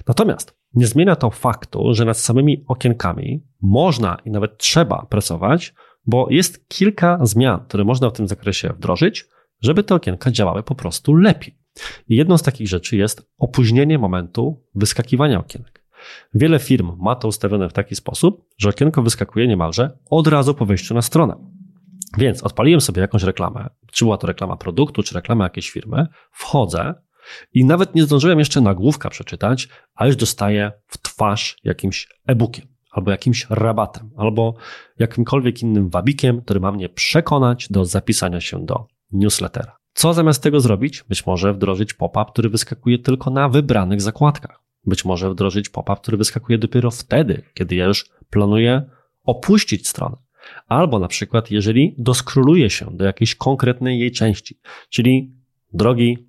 Natomiast 0.06 0.58
nie 0.74 0.86
zmienia 0.86 1.16
to 1.16 1.30
faktu, 1.30 1.94
że 1.94 2.04
nad 2.04 2.18
samymi 2.18 2.64
okienkami 2.68 3.46
można 3.62 4.16
i 4.24 4.30
nawet 4.30 4.58
trzeba 4.58 5.06
pracować, 5.06 5.74
bo 6.06 6.26
jest 6.30 6.68
kilka 6.68 7.18
zmian, 7.22 7.64
które 7.68 7.84
można 7.84 8.10
w 8.10 8.12
tym 8.12 8.28
zakresie 8.28 8.68
wdrożyć, 8.68 9.24
żeby 9.60 9.84
te 9.84 9.94
okienka 9.94 10.30
działały 10.30 10.62
po 10.62 10.74
prostu 10.74 11.14
lepiej. 11.14 11.61
I 12.08 12.16
jedną 12.16 12.38
z 12.38 12.42
takich 12.42 12.68
rzeczy 12.68 12.96
jest 12.96 13.30
opóźnienie 13.38 13.98
momentu 13.98 14.64
wyskakiwania 14.74 15.38
okienek. 15.38 15.84
Wiele 16.34 16.58
firm 16.58 16.92
ma 16.98 17.16
to 17.16 17.28
ustawione 17.28 17.68
w 17.68 17.72
taki 17.72 17.96
sposób, 17.96 18.48
że 18.58 18.68
okienko 18.68 19.02
wyskakuje 19.02 19.48
niemalże 19.48 19.98
od 20.10 20.26
razu 20.26 20.54
po 20.54 20.66
wejściu 20.66 20.94
na 20.94 21.02
stronę. 21.02 21.36
Więc 22.18 22.42
odpaliłem 22.42 22.80
sobie 22.80 23.00
jakąś 23.00 23.22
reklamę, 23.22 23.68
czy 23.92 24.04
była 24.04 24.18
to 24.18 24.26
reklama 24.26 24.56
produktu, 24.56 25.02
czy 25.02 25.14
reklama 25.14 25.44
jakiejś 25.44 25.70
firmy, 25.70 26.06
wchodzę 26.30 26.94
i 27.52 27.64
nawet 27.64 27.94
nie 27.94 28.04
zdążyłem 28.04 28.38
jeszcze 28.38 28.60
nagłówka 28.60 29.10
przeczytać, 29.10 29.68
a 29.94 30.06
już 30.06 30.16
dostaję 30.16 30.72
w 30.86 30.98
twarz 31.02 31.56
jakimś 31.64 32.08
e-bookiem, 32.26 32.66
albo 32.90 33.10
jakimś 33.10 33.46
rabatem, 33.50 34.10
albo 34.16 34.54
jakimkolwiek 34.98 35.62
innym 35.62 35.90
wabikiem, 35.90 36.42
który 36.42 36.60
ma 36.60 36.72
mnie 36.72 36.88
przekonać 36.88 37.68
do 37.70 37.84
zapisania 37.84 38.40
się 38.40 38.66
do 38.66 38.86
newslettera. 39.12 39.81
Co 39.94 40.14
zamiast 40.14 40.42
tego 40.42 40.60
zrobić? 40.60 41.04
Być 41.08 41.26
może 41.26 41.52
wdrożyć 41.52 41.94
pop-up, 41.94 42.30
który 42.32 42.48
wyskakuje 42.48 42.98
tylko 42.98 43.30
na 43.30 43.48
wybranych 43.48 44.00
zakładkach. 44.00 44.62
Być 44.84 45.04
może 45.04 45.30
wdrożyć 45.30 45.68
pop-up, 45.68 46.00
który 46.02 46.16
wyskakuje 46.16 46.58
dopiero 46.58 46.90
wtedy, 46.90 47.42
kiedy 47.54 47.74
ja 47.74 47.84
już 47.84 48.10
planuję 48.30 48.82
opuścić 49.24 49.88
stronę. 49.88 50.16
Albo 50.66 50.98
na 50.98 51.08
przykład, 51.08 51.50
jeżeli 51.50 51.94
doskroluję 51.98 52.70
się 52.70 52.96
do 52.96 53.04
jakiejś 53.04 53.34
konkretnej 53.34 53.98
jej 53.98 54.12
części, 54.12 54.58
czyli 54.88 55.34
drogi 55.72 56.28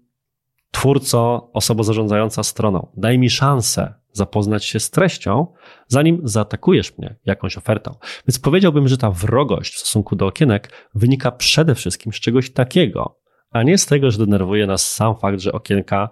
twórco, 0.72 1.50
osoba 1.54 1.84
zarządzająca 1.84 2.44
stroną, 2.44 2.88
daj 2.98 3.20
mi 3.20 3.30
szansę 3.30 3.94
zapoznać 4.12 4.66
się 4.66 4.80
z 4.80 4.90
treścią, 4.90 5.48
zanim 5.88 6.22
zaatakujesz 6.24 6.98
mnie 6.98 7.16
jakąś 7.26 7.58
ofertą. 7.58 7.96
Więc 8.28 8.40
powiedziałbym, 8.40 8.88
że 8.88 8.98
ta 8.98 9.12
wrogość 9.12 9.74
w 9.74 9.80
stosunku 9.80 10.16
do 10.16 10.28
okienek 10.28 10.90
wynika 10.96 11.32
przede 11.32 11.76
wszystkim 11.76 12.14
z 12.14 12.16
czegoś 12.16 12.52
takiego, 12.52 13.20
a 13.54 13.64
nie 13.64 13.78
z 13.78 13.86
tego, 13.86 14.12
że 14.12 14.18
denerwuje 14.18 14.68
nas 14.68 14.94
sam 14.94 15.16
fakt, 15.16 15.40
że 15.40 15.52
okienka 15.52 16.10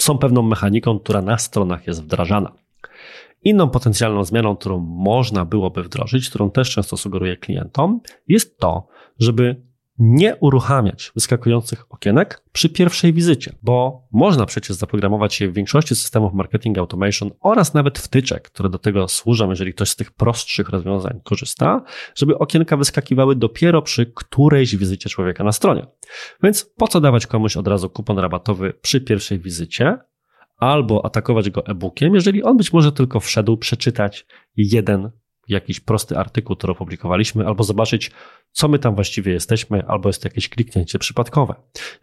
są 0.00 0.18
pewną 0.18 0.42
mechaniką, 0.42 0.98
która 0.98 1.22
na 1.22 1.38
stronach 1.38 1.86
jest 1.86 2.02
wdrażana. 2.02 2.52
Inną 3.44 3.70
potencjalną 3.70 4.24
zmianą, 4.24 4.56
którą 4.56 4.78
można 4.78 5.44
byłoby 5.44 5.82
wdrożyć, 5.82 6.28
którą 6.28 6.50
też 6.50 6.70
często 6.70 6.96
sugeruję 6.96 7.36
klientom, 7.36 8.00
jest 8.28 8.58
to, 8.58 8.88
żeby 9.18 9.69
nie 9.98 10.36
uruchamiać 10.36 11.12
wyskakujących 11.14 11.84
okienek 11.88 12.42
przy 12.52 12.68
pierwszej 12.68 13.12
wizycie, 13.12 13.52
bo 13.62 14.06
można 14.12 14.46
przecież 14.46 14.76
zaprogramować 14.76 15.40
je 15.40 15.48
w 15.48 15.54
większości 15.54 15.96
systemów 15.96 16.32
marketing 16.32 16.78
automation 16.78 17.30
oraz 17.40 17.74
nawet 17.74 17.98
wtyczek, 17.98 18.42
które 18.42 18.68
do 18.68 18.78
tego 18.78 19.08
służą, 19.08 19.50
jeżeli 19.50 19.74
ktoś 19.74 19.90
z 19.90 19.96
tych 19.96 20.10
prostszych 20.10 20.68
rozwiązań 20.68 21.20
korzysta, 21.24 21.82
żeby 22.14 22.38
okienka 22.38 22.76
wyskakiwały 22.76 23.36
dopiero 23.36 23.82
przy 23.82 24.06
którejś 24.06 24.76
wizycie 24.76 25.10
człowieka 25.10 25.44
na 25.44 25.52
stronie. 25.52 25.86
Więc 26.42 26.64
po 26.76 26.88
co 26.88 27.00
dawać 27.00 27.26
komuś 27.26 27.56
od 27.56 27.68
razu 27.68 27.90
kupon 27.90 28.18
rabatowy 28.18 28.72
przy 28.82 29.00
pierwszej 29.00 29.38
wizycie, 29.38 29.98
albo 30.60 31.04
atakować 31.04 31.50
go 31.50 31.66
e-bookiem, 31.66 32.14
jeżeli 32.14 32.42
on 32.42 32.56
być 32.56 32.72
może 32.72 32.92
tylko 32.92 33.20
wszedł 33.20 33.56
przeczytać 33.56 34.26
jeden 34.56 35.10
jakiś 35.50 35.80
prosty 35.80 36.18
artykuł, 36.18 36.56
który 36.56 36.72
opublikowaliśmy, 36.72 37.46
albo 37.46 37.64
zobaczyć, 37.64 38.10
co 38.52 38.68
my 38.68 38.78
tam 38.78 38.94
właściwie 38.94 39.32
jesteśmy, 39.32 39.86
albo 39.86 40.08
jest 40.08 40.24
jakieś 40.24 40.48
kliknięcie 40.48 40.98
przypadkowe. 40.98 41.54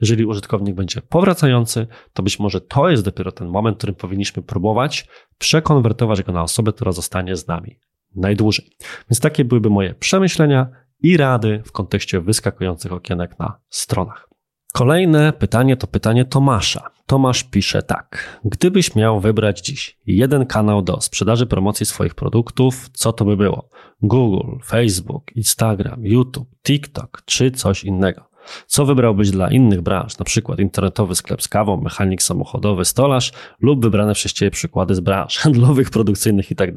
Jeżeli 0.01 0.25
użytkownik 0.25 0.75
będzie 0.75 1.01
powracający, 1.01 1.88
to 2.13 2.24
być 2.24 2.39
może 2.39 2.62
to 2.62 2.89
jest 2.89 3.04
dopiero 3.04 3.32
ten 3.32 3.48
moment, 3.48 3.75
w 3.75 3.77
którym 3.77 3.96
powinniśmy 3.96 4.44
próbować 4.44 5.08
przekonwertować 5.38 6.24
go 6.24 6.32
na 6.32 6.44
osobę, 6.44 6.74
która 6.74 6.92
zostanie 6.92 7.36
z 7.36 7.48
nami 7.48 7.80
najdłużej. 8.16 8.70
Więc 9.10 9.20
takie 9.20 9.46
byłyby 9.46 9.70
moje 9.70 9.94
przemyślenia 9.94 10.68
i 11.00 11.18
rady 11.18 11.62
w 11.66 11.72
kontekście 11.72 12.22
wyskakujących 12.22 12.94
okienek 12.94 13.39
na 13.39 13.60
stronach. 13.70 14.26
Kolejne 14.74 15.33
pytanie 15.33 15.77
to 15.77 15.88
pytanie 15.88 16.25
Tomasza. 16.25 16.89
Tomasz 17.05 17.43
pisze 17.43 17.83
tak. 17.83 18.39
Gdybyś 18.45 18.95
miał 18.95 19.19
wybrać 19.19 19.62
dziś 19.62 19.97
jeden 20.05 20.45
kanał 20.45 20.81
do 20.81 21.01
sprzedaży 21.01 21.45
promocji 21.45 21.86
swoich 21.86 22.15
produktów, 22.15 22.89
co 22.93 23.13
to 23.13 23.25
by 23.25 23.38
było? 23.38 23.69
Google, 24.01 24.59
Facebook, 24.65 25.36
Instagram, 25.36 26.05
YouTube, 26.05 26.50
TikTok 26.63 27.21
czy 27.25 27.51
coś 27.51 27.83
innego? 27.83 28.27
Co 28.67 28.86
wybrałbyś 28.86 29.31
dla 29.31 29.51
innych 29.51 29.81
branż, 29.81 30.17
na 30.17 30.25
przykład 30.25 30.59
internetowy 30.59 31.15
sklep 31.15 31.41
z 31.41 31.47
kawą, 31.47 31.81
mechanik 31.81 32.24
samochodowy, 32.24 32.86
stolarz 32.86 33.31
lub 33.59 33.83
wybrane 33.83 34.13
przez 34.13 34.33
Ciebie 34.33 34.51
przykłady 34.51 34.95
z 34.95 35.00
branż 35.00 35.38
handlowych, 35.43 35.89
produkcyjnych 35.89 36.51
i 36.51 36.55
tak. 36.55 36.69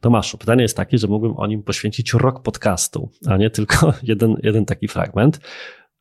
Tomaszu, 0.00 0.38
pytanie 0.38 0.62
jest 0.62 0.76
takie, 0.76 0.98
że 0.98 1.06
mógłbym 1.06 1.36
o 1.36 1.46
nim 1.46 1.62
poświęcić 1.62 2.14
rok 2.14 2.42
podcastu, 2.42 3.10
a 3.26 3.36
nie 3.36 3.50
tylko 3.50 3.94
jeden, 4.02 4.36
jeden 4.42 4.64
taki 4.64 4.88
fragment, 4.88 5.40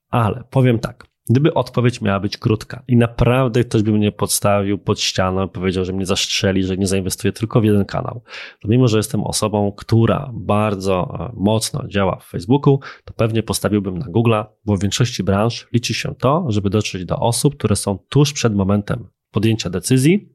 ale 0.09 0.43
powiem 0.49 0.79
tak. 0.79 1.10
Gdyby 1.31 1.53
odpowiedź 1.53 2.01
miała 2.01 2.19
być 2.19 2.37
krótka 2.37 2.83
i 2.87 2.95
naprawdę 2.95 3.63
ktoś 3.63 3.83
by 3.83 3.91
mnie 3.91 4.11
podstawił 4.11 4.77
pod 4.77 4.99
ścianą, 4.99 5.47
powiedział, 5.47 5.85
że 5.85 5.93
mnie 5.93 6.05
zastrzeli, 6.05 6.63
że 6.63 6.77
nie 6.77 6.87
zainwestuje 6.87 7.31
tylko 7.31 7.61
w 7.61 7.63
jeden 7.63 7.85
kanał, 7.85 8.21
to 8.61 8.67
mimo, 8.67 8.87
że 8.87 8.97
jestem 8.97 9.23
osobą, 9.23 9.71
która 9.71 10.31
bardzo 10.33 11.17
e, 11.19 11.31
mocno 11.35 11.87
działa 11.87 12.19
w 12.19 12.25
Facebooku, 12.25 12.79
to 13.05 13.13
pewnie 13.13 13.43
postawiłbym 13.43 13.97
na 13.97 14.05
Google'a, 14.05 14.45
bo 14.65 14.77
w 14.77 14.81
większości 14.81 15.23
branż 15.23 15.67
liczy 15.73 15.93
się 15.93 16.15
to, 16.15 16.45
żeby 16.49 16.69
dotrzeć 16.69 17.05
do 17.05 17.15
osób, 17.15 17.57
które 17.57 17.75
są 17.75 17.97
tuż 18.09 18.33
przed 18.33 18.55
momentem 18.55 19.07
podjęcia 19.31 19.69
decyzji, 19.69 20.33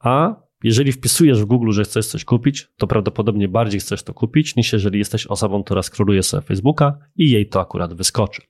a 0.00 0.34
jeżeli 0.62 0.92
wpisujesz 0.92 1.42
w 1.42 1.44
Google, 1.44 1.72
że 1.72 1.84
chcesz 1.84 2.06
coś 2.06 2.24
kupić, 2.24 2.68
to 2.76 2.86
prawdopodobnie 2.86 3.48
bardziej 3.48 3.80
chcesz 3.80 4.02
to 4.02 4.14
kupić, 4.14 4.56
niż 4.56 4.72
jeżeli 4.72 4.98
jesteś 4.98 5.26
osobą, 5.26 5.64
która 5.64 5.82
skroluje 5.82 6.22
sobie 6.22 6.42
Facebooka 6.42 6.98
i 7.16 7.30
jej 7.30 7.48
to 7.48 7.60
akurat 7.60 7.94
wyskoczy. 7.94 8.42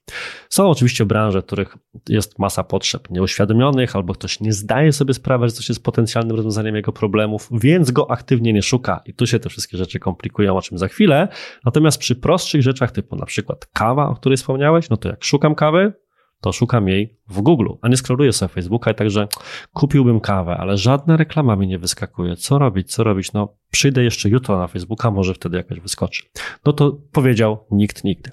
Są 0.48 0.70
oczywiście 0.70 1.06
branże, 1.06 1.42
w 1.42 1.44
których 1.44 1.76
jest 2.08 2.38
masa 2.38 2.64
potrzeb 2.64 3.10
nieuświadomionych, 3.10 3.96
albo 3.96 4.14
ktoś 4.14 4.40
nie 4.40 4.52
zdaje 4.52 4.92
sobie 4.92 5.14
sprawy, 5.14 5.48
że 5.48 5.54
coś 5.54 5.68
jest 5.68 5.84
potencjalnym 5.84 6.36
rozwiązaniem 6.36 6.76
jego 6.76 6.92
problemów, 6.92 7.48
więc 7.52 7.90
go 7.90 8.10
aktywnie 8.10 8.52
nie 8.52 8.62
szuka. 8.62 9.02
I 9.06 9.14
tu 9.14 9.26
się 9.26 9.38
te 9.38 9.48
wszystkie 9.48 9.78
rzeczy 9.78 9.98
komplikują, 9.98 10.56
o 10.56 10.62
czym 10.62 10.78
za 10.78 10.88
chwilę. 10.88 11.28
Natomiast 11.64 11.98
przy 11.98 12.16
prostszych 12.16 12.62
rzeczach, 12.62 12.92
typu 12.92 13.16
na 13.16 13.26
przykład 13.26 13.66
kawa, 13.66 14.08
o 14.08 14.14
której 14.14 14.36
wspomniałeś, 14.36 14.90
no 14.90 14.96
to 14.96 15.08
jak 15.08 15.24
szukam 15.24 15.54
kawy, 15.54 15.92
to 16.40 16.52
szukam 16.52 16.88
jej 16.88 17.18
w 17.28 17.40
Google, 17.40 17.68
a 17.82 17.88
nie 17.88 17.96
scrolluję 17.96 18.32
sobie 18.32 18.48
Facebooka 18.48 18.90
i 18.90 18.94
także 18.94 19.28
kupiłbym 19.72 20.20
kawę, 20.20 20.56
ale 20.56 20.76
żadna 20.76 21.16
reklama 21.16 21.56
mi 21.56 21.66
nie 21.66 21.78
wyskakuje. 21.78 22.36
Co 22.36 22.58
robić, 22.58 22.92
co 22.92 23.04
robić? 23.04 23.32
No 23.32 23.56
przyjdę 23.70 24.04
jeszcze 24.04 24.28
jutro 24.28 24.58
na 24.58 24.66
Facebooka, 24.66 25.10
może 25.10 25.34
wtedy 25.34 25.56
jakaś 25.56 25.80
wyskoczy. 25.80 26.22
No 26.64 26.72
to 26.72 26.98
powiedział 27.12 27.66
nikt 27.70 28.04
nigdy. 28.04 28.30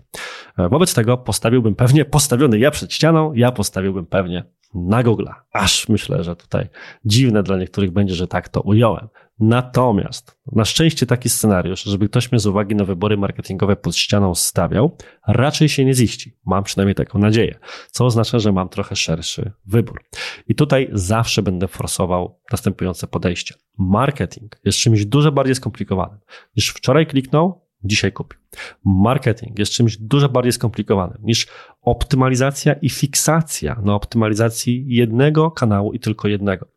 E, 0.58 0.70
wobec 0.70 0.94
tego 0.94 1.18
postawiłbym 1.18 1.76
pewnie, 1.76 2.06
postawiony 2.06 2.60
ja 2.60 2.72
przed 2.72 2.94
ścianą, 2.94 3.34
ja 3.34 3.52
postawiłbym 3.52 4.06
pewnie 4.06 4.44
na 4.76 5.04
Google. 5.04 5.28
Aż 5.54 5.90
myślę, 5.90 6.24
że 6.24 6.36
tutaj 6.36 6.68
dziwne 7.06 7.44
dla 7.44 7.58
niektórych 7.58 7.92
będzie, 7.92 8.16
że 8.16 8.28
tak 8.28 8.50
to 8.50 8.62
ująłem. 8.62 9.08
Natomiast 9.40 10.40
na 10.52 10.66
szczęście 10.66 11.06
taki 11.06 11.30
scenariusz, 11.30 11.84
żeby 11.84 12.10
ktoś 12.10 12.32
mnie 12.32 12.40
z 12.40 12.48
uwagi 12.48 12.76
na 12.76 12.86
wybory 12.86 13.18
marketingowe 13.18 13.76
pod 13.76 13.96
ścianą 13.96 14.36
stawiał, 14.36 14.98
raczej 15.28 15.70
się 15.70 15.86
nie 15.86 15.94
ziści. 15.94 16.38
Mam 16.46 16.64
przynajmniej 16.64 16.96
taką 16.96 17.20
nadzieję, 17.20 17.60
co 17.92 18.06
oznacza, 18.06 18.40
że 18.40 18.52
mam 18.52 18.70
trochę 18.70 18.96
szerszy 18.96 19.52
wybór. 19.66 20.04
I 20.48 20.56
tutaj 20.56 20.90
zawsze 20.94 21.42
będę 21.42 21.68
forsował 21.68 22.40
następujące 22.52 23.08
podejście. 23.08 23.56
Marketing 23.78 24.56
jest 24.64 24.78
czymś 24.78 25.06
dużo 25.06 25.32
bardziej 25.32 25.56
skomplikowanym 25.56 26.20
niż 26.56 26.70
wczoraj 26.70 27.08
kliknął, 27.08 27.65
dzisiaj 27.88 28.12
kupił. 28.12 28.40
Marketing 28.86 29.60
jest 29.60 29.72
czymś 29.72 29.98
dużo 29.98 30.30
bardziej 30.30 30.52
skomplikowanym 30.52 31.18
niż 31.24 31.48
optymalizacja 31.82 32.74
i 32.74 32.90
fiksacja 32.90 33.82
na 33.84 33.96
optymalizacji 33.96 34.86
jednego 34.88 35.52
kanału 35.52 35.94
i 35.94 36.00
tylko 36.00 36.28
jednego. 36.28 36.68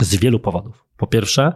Z 0.00 0.16
wielu 0.16 0.40
powodów. 0.40 0.84
Po 0.96 1.06
pierwsze, 1.06 1.52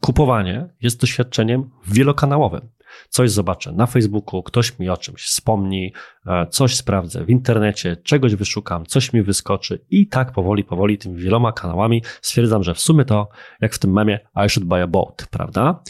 Kupowanie 0.00 0.68
jest 0.80 1.00
doświadczeniem 1.00 1.70
wielokanałowym. 1.86 2.68
Coś 3.08 3.30
zobaczę 3.30 3.72
na 3.72 3.86
Facebooku, 3.86 4.42
ktoś 4.42 4.78
mi 4.78 4.88
o 4.88 4.96
czymś 4.96 5.22
wspomni, 5.22 5.92
e, 6.26 6.46
coś 6.46 6.76
sprawdzę 6.76 7.24
w 7.24 7.30
internecie, 7.30 7.96
czegoś 7.96 8.34
wyszukam, 8.34 8.86
coś 8.86 9.12
mi 9.12 9.22
wyskoczy 9.22 9.84
i 9.90 10.06
tak 10.06 10.32
powoli, 10.32 10.64
powoli 10.64 10.98
tymi 10.98 11.16
wieloma 11.16 11.52
kanałami 11.52 12.02
stwierdzam, 12.22 12.62
że 12.62 12.74
w 12.74 12.80
sumie 12.80 13.04
to, 13.04 13.28
jak 13.60 13.74
w 13.74 13.78
tym 13.78 13.92
memie, 13.92 14.18
I 14.46 14.48
should 14.48 14.68
buy 14.68 14.82
a 14.82 14.86
boat, 14.86 15.26
prawda? 15.30 15.82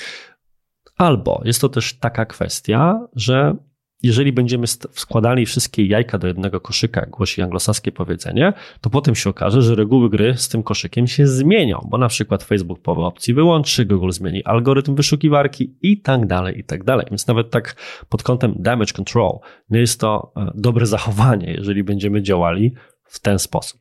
Albo 0.99 1.43
jest 1.45 1.61
to 1.61 1.69
też 1.69 1.99
taka 1.99 2.27
kwestia, 2.27 3.07
że 3.17 3.57
jeżeli 4.03 4.33
będziemy 4.33 4.67
składali 4.93 5.47
wszystkie 5.47 5.87
jajka 5.87 6.19
do 6.19 6.27
jednego 6.27 6.61
koszyka, 6.61 7.01
jak 7.01 7.11
głosi 7.11 7.43
anglosaskie 7.43 7.93
powiedzenie, 7.93 8.53
to 8.81 8.91
potem 8.91 9.15
się 9.15 9.31
okaże, 9.31 9.63
że 9.63 9.75
reguły 9.75 10.11
gry 10.11 10.35
z 10.37 10.49
tym 10.49 10.63
koszykiem 10.63 11.07
się 11.07 11.27
zmienią, 11.27 11.87
bo 11.91 11.99
na 11.99 12.09
przykład 12.09 12.43
Facebook 12.43 12.83
połowę 12.83 13.03
opcji 13.03 13.35
wyłączy, 13.35 13.85
Google 13.85 14.11
zmieni 14.11 14.45
algorytm 14.45 14.95
wyszukiwarki 14.95 15.77
i 15.83 16.01
tak 16.01 16.27
dalej, 16.27 16.59
i 16.59 16.65
tak 16.65 16.85
dalej. 16.85 17.07
Więc 17.11 17.27
nawet 17.27 17.51
tak 17.51 17.77
pod 18.09 18.23
kątem 18.23 18.55
damage 18.59 18.93
control 18.93 19.39
nie 19.71 19.81
jest 19.81 20.01
to 20.01 20.33
e, 20.37 20.51
dobre 20.55 20.87
zachowanie, 20.87 21.53
jeżeli 21.53 21.85
będziemy 21.85 22.23
działali 22.23 22.75
w 23.09 23.21
ten 23.21 23.39
sposób. 23.39 23.81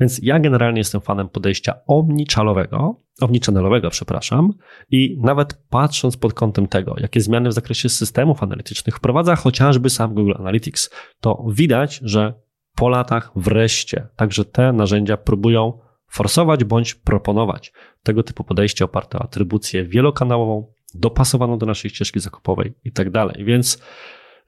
Więc 0.00 0.20
ja 0.22 0.38
generalnie 0.38 0.80
jestem 0.80 1.00
fanem 1.00 1.28
podejścia 1.28 1.74
omnichannelowego, 1.86 3.02
omnichannelowego, 3.20 3.90
przepraszam, 3.90 4.52
i 4.90 5.18
nawet 5.20 5.54
patrząc 5.70 6.16
pod 6.16 6.34
kątem 6.34 6.68
tego, 6.68 6.94
jakie 6.98 7.20
zmiany 7.20 7.48
w 7.48 7.52
zakresie 7.52 7.88
systemów 7.88 8.42
analitycznych 8.42 8.96
wprowadza 8.96 9.36
chociażby 9.36 9.90
sam 9.90 10.14
Google 10.14 10.34
Analytics, 10.38 10.90
to 11.20 11.44
widać, 11.48 12.00
że 12.02 12.34
po 12.74 12.88
latach 12.88 13.30
wreszcie 13.36 14.06
także 14.16 14.44
te 14.44 14.72
narzędzia 14.72 15.16
próbują 15.16 15.78
forsować 16.08 16.64
bądź 16.64 16.94
proponować 16.94 17.72
tego 18.02 18.22
typu 18.22 18.44
podejście 18.44 18.84
oparte 18.84 19.18
o 19.18 19.22
atrybucję 19.22 19.84
wielokanałową, 19.84 20.72
dopasowaną 20.94 21.58
do 21.58 21.66
naszej 21.66 21.90
ścieżki 21.90 22.20
zakupowej 22.20 22.74
i 22.84 22.92
tak 22.92 23.10
dalej. 23.10 23.44
Więc 23.44 23.82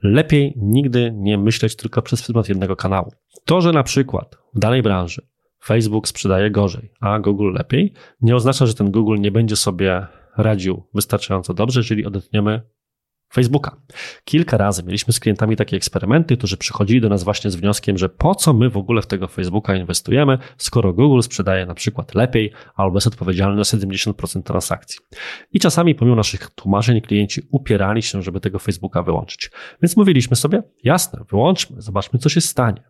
lepiej 0.02 0.54
nigdy 0.56 1.12
nie 1.14 1.38
myśleć 1.38 1.76
tylko 1.76 2.02
przez 2.02 2.22
pryzmat 2.22 2.48
jednego 2.48 2.76
kanału. 2.76 3.12
To, 3.44 3.60
że 3.60 3.72
na 3.72 3.82
przykład 3.82 4.38
w 4.54 4.58
danej 4.58 4.82
branży 4.82 5.26
Facebook 5.64 6.08
sprzedaje 6.08 6.50
gorzej, 6.50 6.92
a 7.00 7.18
Google 7.18 7.52
lepiej, 7.52 7.92
nie 8.20 8.36
oznacza, 8.36 8.66
że 8.66 8.74
ten 8.74 8.90
Google 8.90 9.18
nie 9.18 9.30
będzie 9.30 9.56
sobie 9.56 10.06
radził 10.36 10.82
wystarczająco 10.94 11.54
dobrze, 11.54 11.80
jeżeli 11.80 12.06
odetniemy 12.06 12.62
Facebooka. 13.32 13.76
Kilka 14.24 14.56
razy 14.56 14.82
mieliśmy 14.82 15.12
z 15.12 15.20
klientami 15.20 15.56
takie 15.56 15.76
eksperymenty, 15.76 16.36
którzy 16.36 16.56
przychodzili 16.56 17.00
do 17.00 17.08
nas 17.08 17.24
właśnie 17.24 17.50
z 17.50 17.56
wnioskiem, 17.56 17.98
że 17.98 18.08
po 18.08 18.34
co 18.34 18.52
my 18.52 18.70
w 18.70 18.76
ogóle 18.76 19.02
w 19.02 19.06
tego 19.06 19.28
Facebooka 19.28 19.76
inwestujemy, 19.76 20.38
skoro 20.56 20.92
Google 20.92 21.20
sprzedaje 21.20 21.66
na 21.66 21.74
przykład 21.74 22.14
lepiej 22.14 22.52
albo 22.74 22.96
jest 22.96 23.06
odpowiedzialny 23.06 23.64
za 23.64 23.76
70% 23.76 24.42
transakcji. 24.42 25.00
I 25.52 25.60
czasami 25.60 25.94
pomimo 25.94 26.16
naszych 26.16 26.50
tłumaczeń 26.50 27.00
klienci 27.00 27.42
upierali 27.50 28.02
się, 28.02 28.22
żeby 28.22 28.40
tego 28.40 28.58
Facebooka 28.58 29.02
wyłączyć. 29.02 29.50
Więc 29.82 29.96
mówiliśmy 29.96 30.36
sobie, 30.36 30.62
jasne, 30.84 31.24
wyłączmy, 31.30 31.82
zobaczmy 31.82 32.18
co 32.18 32.28
się 32.28 32.40
stanie. 32.40 32.82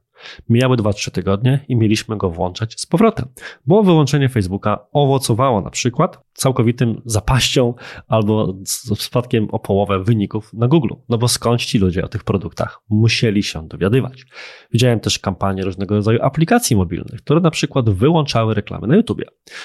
Mijały 0.48 0.76
2-3 0.76 1.10
tygodnie 1.10 1.64
i 1.68 1.76
mieliśmy 1.76 2.16
go 2.16 2.30
włączać 2.30 2.80
z 2.80 2.86
powrotem, 2.86 3.26
bo 3.66 3.82
wyłączenie 3.82 4.28
Facebooka 4.28 4.86
owocowało 4.92 5.60
na 5.60 5.70
przykład 5.70 6.22
całkowitym 6.34 7.02
zapaścią 7.04 7.74
albo 8.08 8.54
spadkiem 8.96 9.48
o 9.50 9.58
połowę 9.58 10.04
wyników 10.04 10.52
na 10.52 10.68
Google. 10.68 10.94
No 11.08 11.18
bo 11.18 11.28
skąd 11.28 11.60
ci 11.60 11.78
ludzie 11.78 12.04
o 12.04 12.08
tych 12.08 12.24
produktach 12.24 12.80
musieli 12.88 13.42
się 13.42 13.68
dowiadywać. 13.68 14.26
Widziałem 14.72 15.00
też 15.00 15.18
kampanie 15.18 15.64
różnego 15.64 15.94
rodzaju 15.94 16.18
aplikacji 16.22 16.76
mobilnych, 16.76 17.22
które 17.22 17.40
na 17.40 17.50
przykład 17.50 17.90
wyłączały 17.90 18.54
reklamy 18.54 18.86
na 18.86 18.96
YouTube, 18.96 19.22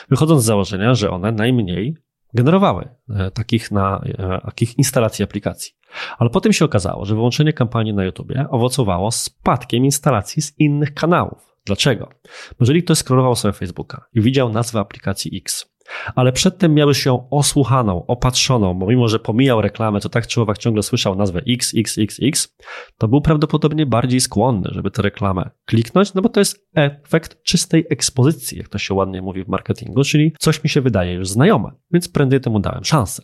wychodząc 0.09 0.41
z 0.41 0.45
założenia, 0.45 0.95
że 0.95 1.11
one 1.11 1.31
najmniej 1.31 1.95
generowały 2.33 2.89
e, 3.09 3.31
takich, 3.31 3.71
na, 3.71 4.01
e, 4.17 4.41
takich 4.45 4.77
instalacji 4.77 5.23
aplikacji. 5.23 5.71
Ale 6.17 6.29
potem 6.29 6.53
się 6.53 6.65
okazało, 6.65 7.05
że 7.05 7.15
wyłączenie 7.15 7.53
kampanii 7.53 7.93
na 7.93 8.03
YouTube 8.03 8.33
owocowało 8.49 9.11
spadkiem 9.11 9.85
instalacji 9.85 10.41
z 10.41 10.59
innych 10.59 10.93
kanałów. 10.93 11.55
Dlaczego? 11.65 12.09
Bo 12.23 12.55
jeżeli 12.59 12.83
ktoś 12.83 12.97
scrollował 12.97 13.35
sobie 13.35 13.53
Facebooka 13.53 14.05
i 14.13 14.21
widział 14.21 14.49
nazwę 14.49 14.79
aplikacji 14.79 15.37
X, 15.37 15.75
ale 16.15 16.31
przedtem 16.31 16.73
miałeś 16.73 17.05
ją 17.05 17.29
osłuchaną, 17.29 18.05
opatrzoną, 18.05 18.73
bo 18.73 18.87
mimo, 18.87 19.07
że 19.07 19.19
pomijał 19.19 19.61
reklamę, 19.61 19.99
to 19.99 20.09
tak 20.09 20.27
czy 20.27 20.41
owak 20.41 20.57
ciągle 20.57 20.83
słyszał 20.83 21.15
nazwę 21.15 21.41
X, 21.47 21.73
X, 21.77 21.97
X, 21.97 22.19
X, 22.21 22.55
to 22.97 23.07
był 23.07 23.21
prawdopodobnie 23.21 23.85
bardziej 23.85 24.19
skłonny, 24.19 24.69
żeby 24.71 24.91
tę 24.91 25.01
reklamę 25.01 25.49
kliknąć, 25.65 26.13
no 26.13 26.21
bo 26.21 26.29
to 26.29 26.39
jest 26.39 26.69
efekt 26.75 27.43
czystej 27.43 27.85
ekspozycji, 27.89 28.57
jak 28.57 28.69
to 28.69 28.77
się 28.77 28.93
ładnie 28.93 29.21
mówi 29.21 29.43
w 29.43 29.47
marketingu, 29.47 30.03
czyli 30.03 30.33
coś 30.39 30.63
mi 30.63 30.69
się 30.69 30.81
wydaje 30.81 31.13
już 31.13 31.29
znajome, 31.29 31.71
więc 31.91 32.09
prędzej 32.09 32.41
temu 32.41 32.59
dałem 32.59 32.83
szansę. 32.83 33.23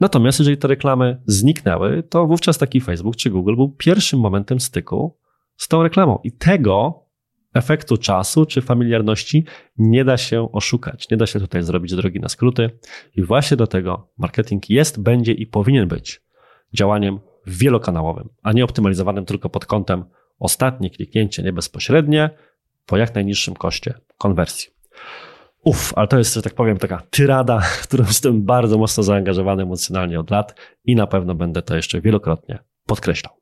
Natomiast 0.00 0.38
jeżeli 0.38 0.56
te 0.56 0.68
reklamy 0.68 1.22
zniknęły, 1.26 2.02
to 2.02 2.26
wówczas 2.26 2.58
taki 2.58 2.80
Facebook 2.80 3.16
czy 3.16 3.30
Google 3.30 3.56
był 3.56 3.68
pierwszym 3.68 4.20
momentem 4.20 4.60
styku 4.60 5.18
z 5.56 5.68
tą 5.68 5.82
reklamą. 5.82 6.18
I 6.24 6.32
tego 6.32 7.04
efektu 7.54 7.96
czasu 7.96 8.46
czy 8.46 8.62
familiarności 8.62 9.44
nie 9.78 10.04
da 10.04 10.16
się 10.16 10.52
oszukać. 10.52 11.10
Nie 11.10 11.16
da 11.16 11.26
się 11.26 11.40
tutaj 11.40 11.62
zrobić 11.62 11.94
drogi 11.94 12.20
na 12.20 12.28
skróty. 12.28 12.70
I 13.16 13.22
właśnie 13.22 13.56
do 13.56 13.66
tego 13.66 14.10
marketing 14.18 14.70
jest, 14.70 15.02
będzie 15.02 15.32
i 15.32 15.46
powinien 15.46 15.88
być 15.88 16.22
działaniem 16.74 17.18
wielokanałowym, 17.46 18.28
a 18.42 18.52
nie 18.52 18.64
optymalizowanym 18.64 19.24
tylko 19.24 19.48
pod 19.48 19.66
kątem 19.66 20.04
ostatnie 20.38 20.90
kliknięcie, 20.90 21.42
nie 21.42 21.52
bezpośrednie, 21.52 22.30
po 22.86 22.96
jak 22.96 23.14
najniższym 23.14 23.54
koszcie 23.54 23.94
konwersji. 24.18 24.70
Uff, 25.68 25.92
ale 25.96 26.08
to 26.08 26.18
jest, 26.18 26.34
że 26.34 26.42
tak 26.42 26.54
powiem, 26.54 26.78
taka 26.78 27.02
tyrada, 27.10 27.60
w 27.60 27.82
którą 27.88 28.04
jestem 28.04 28.44
bardzo 28.44 28.78
mocno 28.78 29.02
zaangażowany 29.02 29.62
emocjonalnie 29.62 30.20
od 30.20 30.30
lat 30.30 30.54
i 30.84 30.96
na 30.96 31.06
pewno 31.06 31.34
będę 31.34 31.62
to 31.62 31.76
jeszcze 31.76 32.00
wielokrotnie 32.00 32.58
podkreślał. 32.86 33.34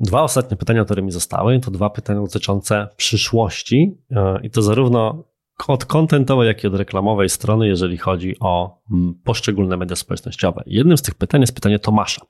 Dwa 0.00 0.22
ostatnie 0.22 0.56
pytania, 0.56 0.84
które 0.84 1.02
mi 1.02 1.12
zostały, 1.12 1.60
to 1.60 1.70
dwa 1.70 1.90
pytania 1.90 2.20
dotyczące 2.20 2.88
przyszłości 2.96 3.98
e, 4.10 4.40
i 4.42 4.50
to 4.50 4.62
zarówno 4.62 5.24
od 5.68 5.84
kontentowej, 5.84 6.48
jak 6.48 6.64
i 6.64 6.66
od 6.66 6.74
reklamowej 6.74 7.28
strony, 7.28 7.66
jeżeli 7.66 7.96
chodzi 7.96 8.36
o 8.40 8.82
mm, 8.92 9.14
poszczególne 9.24 9.76
media 9.76 9.96
społecznościowe. 9.96 10.62
Jednym 10.66 10.96
z 10.96 11.02
tych 11.02 11.14
pytań 11.14 11.40
jest 11.40 11.54
pytanie 11.54 11.78
Tomasza. 11.78 12.22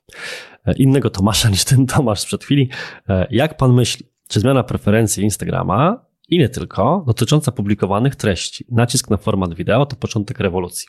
E, 0.65 0.73
innego 0.73 1.09
Tomasza 1.09 1.49
niż 1.55 1.63
ten 1.63 1.85
Tomasz 1.85 2.19
sprzed 2.19 2.43
chwili. 2.43 2.69
E, 3.09 3.27
jak 3.31 3.57
pan 3.57 3.73
myśli, 3.73 4.05
czy 4.27 4.39
zmiana 4.39 4.63
preferencji 4.63 5.23
Instagrama 5.23 6.04
i 6.29 6.39
nie 6.39 6.49
tylko, 6.49 7.03
dotycząca 7.07 7.51
publikowanych 7.51 8.15
treści, 8.15 8.65
nacisk 8.71 9.09
na 9.09 9.17
format 9.17 9.53
wideo 9.53 9.85
to 9.85 9.95
początek 9.95 10.39
rewolucji? 10.39 10.87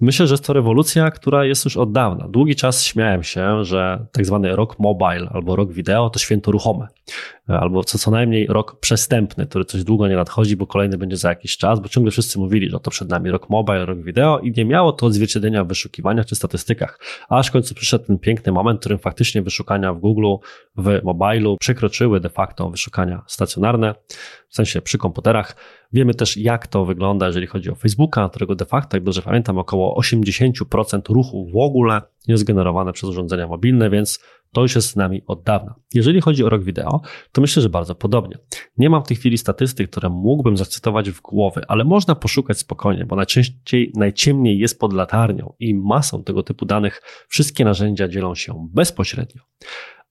Myślę, 0.00 0.26
że 0.26 0.34
jest 0.34 0.44
to 0.46 0.52
rewolucja, 0.52 1.10
która 1.10 1.44
jest 1.44 1.64
już 1.64 1.76
od 1.76 1.92
dawna. 1.92 2.28
Długi 2.28 2.56
czas 2.56 2.84
śmiałem 2.84 3.22
się, 3.22 3.64
że 3.64 4.06
tak 4.12 4.26
zwany 4.26 4.56
rok 4.56 4.78
mobile 4.78 5.28
albo 5.30 5.56
rok 5.56 5.72
wideo 5.72 6.10
to 6.10 6.18
święto 6.18 6.50
ruchome, 6.50 6.88
albo 7.46 7.84
co, 7.84 7.98
co 7.98 8.10
najmniej 8.10 8.46
rok 8.46 8.80
przestępny, 8.80 9.46
który 9.46 9.64
coś 9.64 9.84
długo 9.84 10.08
nie 10.08 10.16
nadchodzi, 10.16 10.56
bo 10.56 10.66
kolejny 10.66 10.98
będzie 10.98 11.16
za 11.16 11.28
jakiś 11.28 11.56
czas, 11.56 11.80
bo 11.80 11.88
ciągle 11.88 12.10
wszyscy 12.10 12.38
mówili, 12.38 12.70
że 12.70 12.80
to 12.80 12.90
przed 12.90 13.08
nami 13.08 13.30
rok 13.30 13.50
mobile, 13.50 13.86
rok 13.86 13.98
wideo 14.02 14.38
i 14.38 14.52
nie 14.56 14.64
miało 14.64 14.92
to 14.92 15.06
odzwierciedlenia 15.06 15.64
w 15.64 15.68
wyszukiwaniach 15.68 16.26
czy 16.26 16.34
statystykach. 16.34 17.00
Aż 17.28 17.48
w 17.48 17.50
końcu 17.50 17.74
przyszedł 17.74 18.04
ten 18.04 18.18
piękny 18.18 18.52
moment, 18.52 18.78
w 18.78 18.80
którym 18.80 18.98
faktycznie 18.98 19.42
wyszukania 19.42 19.94
w 19.94 19.98
Google, 19.98 20.26
w 20.76 21.00
mobilu 21.04 21.56
przekroczyły 21.60 22.20
de 22.20 22.28
facto 22.28 22.70
wyszukania 22.70 23.22
stacjonarne, 23.26 23.94
w 24.48 24.54
sensie 24.54 24.82
przy 24.82 24.98
komputerach. 24.98 25.56
Wiemy 25.92 26.14
też, 26.14 26.36
jak 26.36 26.66
to 26.66 26.84
wygląda, 26.84 27.26
jeżeli 27.26 27.46
chodzi 27.46 27.70
o 27.70 27.74
Facebooka, 27.74 28.28
którego 28.28 28.54
de 28.54 28.64
facto, 28.64 28.96
jak 28.96 29.04
dobrze 29.04 29.22
pamiętam, 29.22 29.58
około 29.58 30.00
80% 30.00 31.12
ruchu 31.12 31.50
w 31.52 31.56
ogóle 31.56 32.02
jest 32.26 32.44
generowane 32.44 32.92
przez 32.92 33.10
urządzenia 33.10 33.46
mobilne, 33.46 33.90
więc 33.90 34.20
to 34.52 34.62
już 34.62 34.74
jest 34.74 34.88
z 34.88 34.96
nami 34.96 35.22
od 35.26 35.42
dawna. 35.42 35.74
Jeżeli 35.94 36.20
chodzi 36.20 36.44
o 36.44 36.48
rok 36.48 36.62
wideo, 36.62 36.97
to 37.32 37.40
myślę, 37.40 37.62
że 37.62 37.68
bardzo 37.68 37.94
podobnie. 37.94 38.38
Nie 38.76 38.90
mam 38.90 39.04
w 39.04 39.08
tej 39.08 39.16
chwili 39.16 39.38
statystyk, 39.38 39.90
które 39.90 40.08
mógłbym 40.08 40.56
zacytować 40.56 41.10
w 41.10 41.20
głowy, 41.20 41.62
ale 41.68 41.84
można 41.84 42.14
poszukać 42.14 42.58
spokojnie, 42.58 43.06
bo 43.06 43.16
najczęściej, 43.16 43.92
najciemniej 43.96 44.58
jest 44.58 44.80
pod 44.80 44.92
latarnią 44.92 45.52
i 45.58 45.74
masą 45.74 46.24
tego 46.24 46.42
typu 46.42 46.66
danych 46.66 47.02
wszystkie 47.28 47.64
narzędzia 47.64 48.08
dzielą 48.08 48.34
się 48.34 48.68
bezpośrednio. 48.72 49.42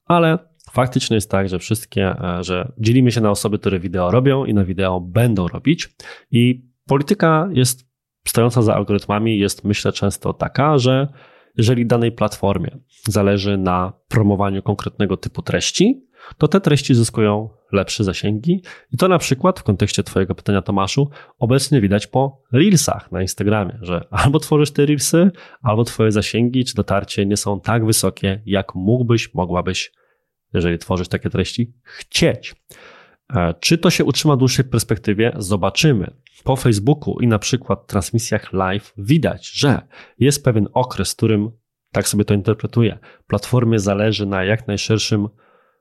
Ale 0.06 0.40
faktycznie 0.72 1.16
jest 1.16 1.32
tak, 1.32 1.50
że 1.50 1.60
wszystkie, 1.60 2.16
e, 2.22 2.44
że 2.44 2.72
dzielimy 2.78 3.12
się 3.12 3.22
na 3.22 3.32
osoby, 3.32 3.60
które 3.60 3.80
wideo 3.80 4.12
robią 4.12 4.46
i 4.46 4.54
na 4.54 4.66
wideo 4.66 5.00
będą 5.02 5.48
robić. 5.48 5.90
I 6.32 6.66
polityka 6.86 7.50
jest 7.54 7.88
stojąca 8.28 8.62
za 8.62 8.76
algorytmami, 8.76 9.40
jest 9.40 9.64
myślę 9.64 9.92
często 9.92 10.34
taka, 10.34 10.78
że 10.78 11.08
jeżeli 11.58 11.86
danej 11.86 12.12
platformie 12.12 12.78
zależy 13.08 13.58
na 13.58 13.94
promowaniu 14.08 14.64
konkretnego 14.64 15.18
typu 15.18 15.42
treści, 15.42 16.07
to 16.38 16.48
te 16.48 16.62
treści 16.62 16.96
zyskują 16.96 17.50
lepsze 17.72 18.04
zasięgi. 18.04 18.62
I 18.94 18.98
to 18.98 19.08
na 19.08 19.18
przykład 19.18 19.60
w 19.60 19.64
kontekście 19.64 20.04
Twojego 20.04 20.36
pytania, 20.36 20.62
Tomaszu, 20.62 21.10
obecnie 21.40 21.82
widać 21.82 22.08
po 22.08 22.42
Reelsach 22.54 23.12
na 23.12 23.22
Instagramie, 23.22 23.80
że 23.82 24.08
albo 24.12 24.40
tworzysz 24.40 24.72
te 24.72 24.86
Reelsy, 24.86 25.32
albo 25.62 25.84
Twoje 25.84 26.12
zasięgi 26.12 26.66
czy 26.66 26.76
dotarcie 26.76 27.26
nie 27.26 27.38
są 27.38 27.62
tak 27.62 27.86
wysokie, 27.86 28.42
jak 28.46 28.76
mógłbyś, 28.76 29.34
mogłabyś 29.34 29.92
jeżeli 30.54 30.78
tworzysz 30.78 31.08
takie 31.08 31.30
treści, 31.30 31.74
chcieć. 31.84 32.56
E, 33.34 33.54
czy 33.60 33.78
to 33.78 33.90
się 33.90 34.06
utrzyma 34.06 34.36
w 34.36 34.40
dłuższej 34.40 34.66
perspektywie? 34.66 35.34
Zobaczymy. 35.38 36.14
Po 36.44 36.56
Facebooku 36.56 37.20
i 37.20 37.28
na 37.28 37.40
przykład 37.40 37.88
transmisjach 37.88 38.54
live 38.54 38.94
widać, 38.98 39.52
że 39.52 39.82
jest 40.20 40.44
pewien 40.44 40.68
okres, 40.74 41.14
w 41.14 41.16
którym, 41.16 41.52
tak 41.92 42.08
sobie 42.08 42.26
to 42.26 42.34
interpretuję, 42.34 43.00
platformie 43.28 43.80
zależy 43.80 44.26
na 44.26 44.44
jak 44.44 44.68
najszerszym 44.68 45.28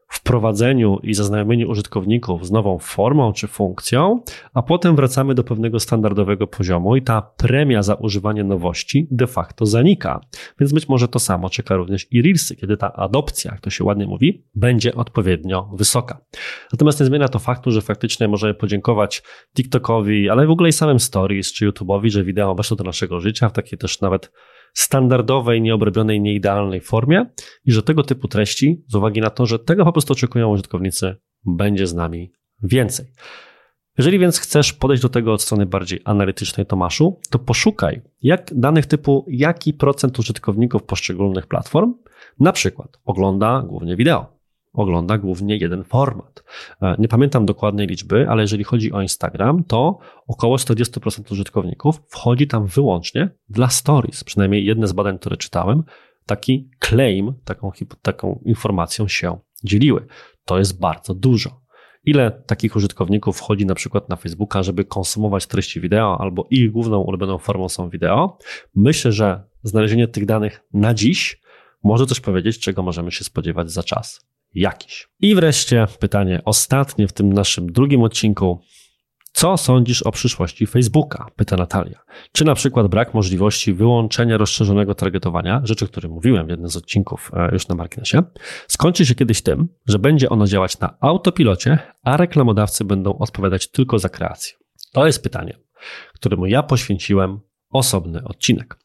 wprowadzeniu 0.09 0.99
i 1.03 1.15
zaznajomieniu 1.15 1.71
użytkowników 1.71 2.47
z 2.47 2.51
nową 2.51 2.79
formą 2.79 3.33
czy 3.33 3.47
funkcją, 3.47 4.21
a 4.55 4.63
potem 4.63 4.97
wracamy 4.97 5.35
do 5.35 5.45
pewnego 5.45 5.81
standardowego 5.81 6.47
poziomu 6.47 6.97
i 6.97 7.03
ta 7.03 7.23
premia 7.37 7.83
za 7.83 7.95
używanie 7.95 8.45
nowości 8.45 9.09
de 9.11 9.27
facto 9.27 9.67
zanika. 9.67 10.21
Więc 10.61 10.73
być 10.73 10.89
może 10.89 11.09
to 11.09 11.19
samo 11.19 11.51
czeka 11.51 11.77
również 11.77 12.07
i 12.11 12.23
Reelsy, 12.23 12.57
kiedy 12.57 12.77
ta 12.77 12.93
adopcja, 12.93 13.51
jak 13.53 13.61
to 13.61 13.71
się 13.71 13.85
ładnie 13.85 14.07
mówi, 14.07 14.45
będzie 14.55 14.95
odpowiednio 14.95 15.71
wysoka. 15.75 16.21
Natomiast 16.73 17.01
nie 17.01 17.07
zmienia 17.07 17.29
to 17.29 17.39
faktu, 17.39 17.71
że 17.71 17.83
faktycznie 17.83 18.29
możemy 18.29 18.55
podziękować 18.55 19.23
TikTokowi, 19.57 20.31
ale 20.31 20.47
w 20.47 20.51
ogóle 20.51 20.69
i 20.69 20.73
samym 20.73 21.01
Stories 21.01 21.53
czy 21.53 21.71
YouTube'owi, 21.71 22.11
że 22.11 22.25
wideo 22.25 22.55
weszło 22.55 22.77
do 22.77 22.85
naszego 22.85 23.21
życia 23.21 23.49
w 23.49 23.53
takiej 23.53 23.79
też 23.79 24.01
nawet 24.01 24.33
standardowej, 24.77 25.63
nieobrobionej, 25.63 26.21
nieidealnej 26.21 26.81
formie 26.81 27.27
i 27.65 27.73
że 27.73 27.83
tego 27.83 28.03
typu 28.03 28.29
treści, 28.29 28.85
z 28.89 28.95
uwagi 28.95 29.21
na 29.21 29.31
to, 29.31 29.47
że 29.47 29.59
tego 29.59 29.85
po 29.85 29.93
prostu 29.93 30.13
oczekują 30.13 30.49
użytkownicy, 30.49 31.17
będzie 31.47 31.87
z 31.87 31.95
nami 31.95 32.33
więcej. 32.63 33.07
Jeżeli 33.99 34.19
więc 34.19 34.39
chcesz 34.39 34.73
podejść 34.73 35.03
do 35.03 35.09
tego 35.09 35.33
od 35.33 35.43
strony 35.43 35.67
bardziej 35.67 36.01
analitycznej, 36.05 36.67
Tomaszu, 36.67 37.21
to 37.31 37.39
poszukaj 37.39 38.03
jak 38.23 38.51
danych 38.55 38.87
typu, 38.87 39.27
jaki 39.29 39.75
procent 39.75 40.19
użytkowników 40.19 40.83
poszczególnych 40.83 41.47
platform 41.47 41.95
na 42.41 42.53
przykład 42.53 42.99
ogląda 43.05 43.63
głównie 43.67 43.97
wideo 43.97 44.36
ogląda 44.77 45.19
głównie 45.19 45.57
jeden 45.57 45.85
format. 45.85 46.45
E, 46.83 46.97
nie 46.99 47.09
pamiętam 47.09 47.47
dokładnej 47.47 47.87
liczby, 47.87 48.29
ale 48.29 48.43
jeżeli 48.43 48.65
chodzi 48.65 48.93
o 48.93 49.03
Instagram, 49.03 49.65
to 49.65 49.99
około 50.27 50.57
40% 50.57 51.33
użytkowników 51.33 52.03
wchodzi 52.09 52.47
tam 52.47 52.67
wyłącznie 52.67 53.31
dla 53.49 53.69
stories. 53.69 54.25
Przynajmniej 54.25 54.65
jedne 54.65 54.87
z 54.87 54.93
badań, 54.93 55.19
które 55.19 55.37
czytałem, 55.37 55.83
taki 56.27 56.71
claim, 56.89 57.35
taką, 57.45 57.73
taką 58.03 58.41
informacją 58.45 59.09
się 59.09 59.39
dzieliły. 59.65 60.07
To 60.45 60.59
jest 60.59 60.81
bardzo 60.81 61.15
dużo. 61.15 61.67
Ile 62.05 62.31
takich 62.31 62.77
użytkowników 62.77 63.39
wchodzi 63.39 63.67
na 63.67 63.75
przykład 63.75 64.09
na 64.09 64.17
Facebooka, 64.17 64.63
żeby 64.63 64.85
konsumować 64.85 65.47
treści 65.47 65.81
wideo, 65.81 66.21
albo 66.21 66.47
ich 66.51 66.71
główną 66.71 67.01
ulubioną 67.01 67.39
formą 67.39 67.69
są 67.69 67.89
wideo? 67.89 68.39
Myślę, 68.75 69.13
że 69.13 69.45
znalezienie 69.63 70.09
tych 70.09 70.27
danych 70.27 70.63
na 70.73 70.95
dziś 70.95 71.41
może 71.83 72.07
coś 72.07 72.21
powiedzieć, 72.21 72.59
czego 72.59 72.83
możemy 72.83 73.13
się 73.13 73.25
spodziewać 73.25 73.71
za 73.71 73.83
czas 73.83 74.27
jakiś. 74.55 75.09
I 75.21 75.35
wreszcie 75.35 75.87
pytanie 75.99 76.43
ostatnie 76.45 77.09
w 77.09 77.13
tym 77.13 77.33
naszym 77.33 77.73
drugim 77.73 78.03
odcinku. 78.03 78.61
Co 79.33 79.57
sądzisz 79.57 80.03
o 80.03 80.13
przyszłości 80.13 80.67
Facebooka? 80.67 81.27
Pyta 81.37 81.57
Natalia. 81.57 81.99
Czy 82.33 82.45
na 82.45 82.55
przykład 82.55 82.87
brak 82.87 83.15
możliwości 83.15 83.73
wyłączenia 83.73 84.37
rozszerzonego 84.37 84.95
targetowania, 84.95 85.61
rzeczy, 85.65 85.85
o 85.85 85.89
której 85.89 86.13
mówiłem 86.13 86.47
w 86.47 86.51
jednym 86.51 86.71
z 86.71 86.77
odcinków 86.77 87.31
e, 87.35 87.53
już 87.53 87.69
na 87.69 87.75
marginesie, 87.75 88.23
skończy 88.69 89.07
się 89.07 89.15
kiedyś 89.15 89.43
tym, 89.43 89.69
że 89.87 89.99
będzie 89.99 90.29
ono 90.29 90.47
działać 90.47 90.81
na 90.81 90.97
autopilocie, 91.01 91.79
a 92.03 92.17
reklamodawcy 92.17 92.85
będą 92.85 93.19
odpowiadać 93.19 93.71
tylko 93.71 93.99
za 93.99 94.09
kreację? 94.09 94.57
To 94.93 95.07
jest 95.07 95.23
pytanie, 95.23 95.59
któremu 96.15 96.47
ja 96.47 96.63
poświęciłem 96.63 97.41
osobny 97.71 98.25
odcinek. 98.25 98.79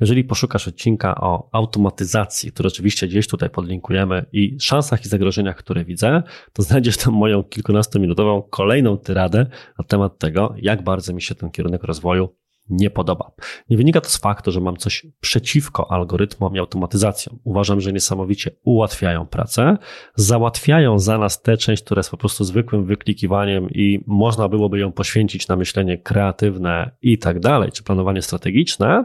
Jeżeli 0.00 0.24
poszukasz 0.24 0.68
odcinka 0.68 1.14
o 1.20 1.48
automatyzacji, 1.52 2.52
który 2.52 2.66
oczywiście 2.66 3.08
gdzieś 3.08 3.28
tutaj 3.28 3.50
podlinkujemy 3.50 4.26
i 4.32 4.56
szansach 4.60 5.04
i 5.04 5.08
zagrożeniach, 5.08 5.56
które 5.56 5.84
widzę, 5.84 6.22
to 6.52 6.62
znajdziesz 6.62 6.96
tam 6.96 7.14
moją 7.14 7.44
kilkunastominutową 7.44 8.42
kolejną 8.42 8.98
tyradę 8.98 9.46
na 9.78 9.84
temat 9.84 10.18
tego, 10.18 10.54
jak 10.56 10.82
bardzo 10.82 11.12
mi 11.12 11.22
się 11.22 11.34
ten 11.34 11.50
kierunek 11.50 11.84
rozwoju 11.84 12.28
nie 12.70 12.90
podoba. 12.90 13.30
Nie 13.70 13.76
wynika 13.76 14.00
to 14.00 14.08
z 14.08 14.16
faktu, 14.16 14.52
że 14.52 14.60
mam 14.60 14.76
coś 14.76 15.06
przeciwko 15.20 15.90
algorytmom 15.90 16.56
i 16.56 16.58
automatyzacjom. 16.58 17.38
Uważam, 17.44 17.80
że 17.80 17.92
niesamowicie 17.92 18.50
ułatwiają 18.64 19.26
pracę, 19.26 19.76
załatwiają 20.14 20.98
za 20.98 21.18
nas 21.18 21.42
tę 21.42 21.56
część, 21.56 21.84
która 21.84 21.98
jest 21.98 22.10
po 22.10 22.16
prostu 22.16 22.44
zwykłym 22.44 22.84
wyklikiwaniem 22.84 23.70
i 23.70 24.04
można 24.06 24.48
byłoby 24.48 24.78
ją 24.78 24.92
poświęcić 24.92 25.48
na 25.48 25.56
myślenie 25.56 25.98
kreatywne 25.98 26.90
i 27.02 27.18
tak 27.18 27.40
dalej, 27.40 27.72
czy 27.72 27.82
planowanie 27.82 28.22
strategiczne. 28.22 29.04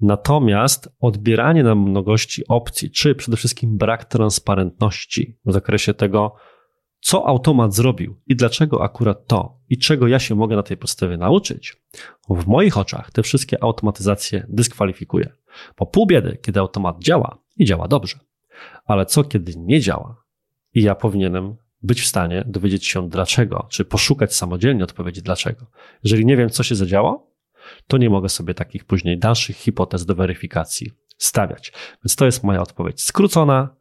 Natomiast 0.00 0.88
odbieranie 1.00 1.62
nam 1.62 1.78
mnogości 1.78 2.42
opcji, 2.48 2.90
czy 2.90 3.14
przede 3.14 3.36
wszystkim 3.36 3.78
brak 3.78 4.04
transparentności 4.04 5.38
w 5.44 5.52
zakresie 5.52 5.94
tego, 5.94 6.34
co 7.00 7.26
automat 7.26 7.74
zrobił 7.74 8.20
i 8.26 8.36
dlaczego 8.36 8.84
akurat 8.84 9.26
to 9.26 9.60
i 9.68 9.78
czego 9.78 10.08
ja 10.08 10.18
się 10.18 10.34
mogę 10.34 10.56
na 10.56 10.62
tej 10.62 10.76
podstawie 10.76 11.16
nauczyć, 11.16 11.76
w 12.30 12.46
moich 12.46 12.78
oczach 12.78 13.10
te 13.10 13.22
wszystkie 13.22 13.62
automatyzacje 13.62 14.46
dyskwalifikuje. 14.48 15.32
Bo 15.78 15.86
pół 15.86 16.06
biedy, 16.06 16.38
kiedy 16.42 16.60
automat 16.60 16.98
działa 16.98 17.38
i 17.56 17.64
działa 17.64 17.88
dobrze. 17.88 18.18
Ale 18.84 19.06
co 19.06 19.24
kiedy 19.24 19.52
nie 19.56 19.80
działa? 19.80 20.24
I 20.74 20.82
ja 20.82 20.94
powinienem 20.94 21.56
być 21.82 22.00
w 22.00 22.06
stanie 22.06 22.44
dowiedzieć 22.46 22.86
się 22.86 23.08
dlaczego, 23.08 23.66
czy 23.70 23.84
poszukać 23.84 24.34
samodzielnie 24.34 24.84
odpowiedzi 24.84 25.22
dlaczego. 25.22 25.66
Jeżeli 26.04 26.26
nie 26.26 26.36
wiem, 26.36 26.50
co 26.50 26.62
się 26.62 26.74
zadziało, 26.74 27.36
to 27.86 27.98
nie 27.98 28.10
mogę 28.10 28.28
sobie 28.28 28.54
takich 28.54 28.84
później 28.84 29.18
dalszych 29.18 29.56
hipotez 29.56 30.06
do 30.06 30.14
weryfikacji 30.14 30.90
stawiać. 31.18 31.72
Więc 32.04 32.16
to 32.16 32.24
jest 32.24 32.44
moja 32.44 32.62
odpowiedź 32.62 33.02
skrócona, 33.02 33.76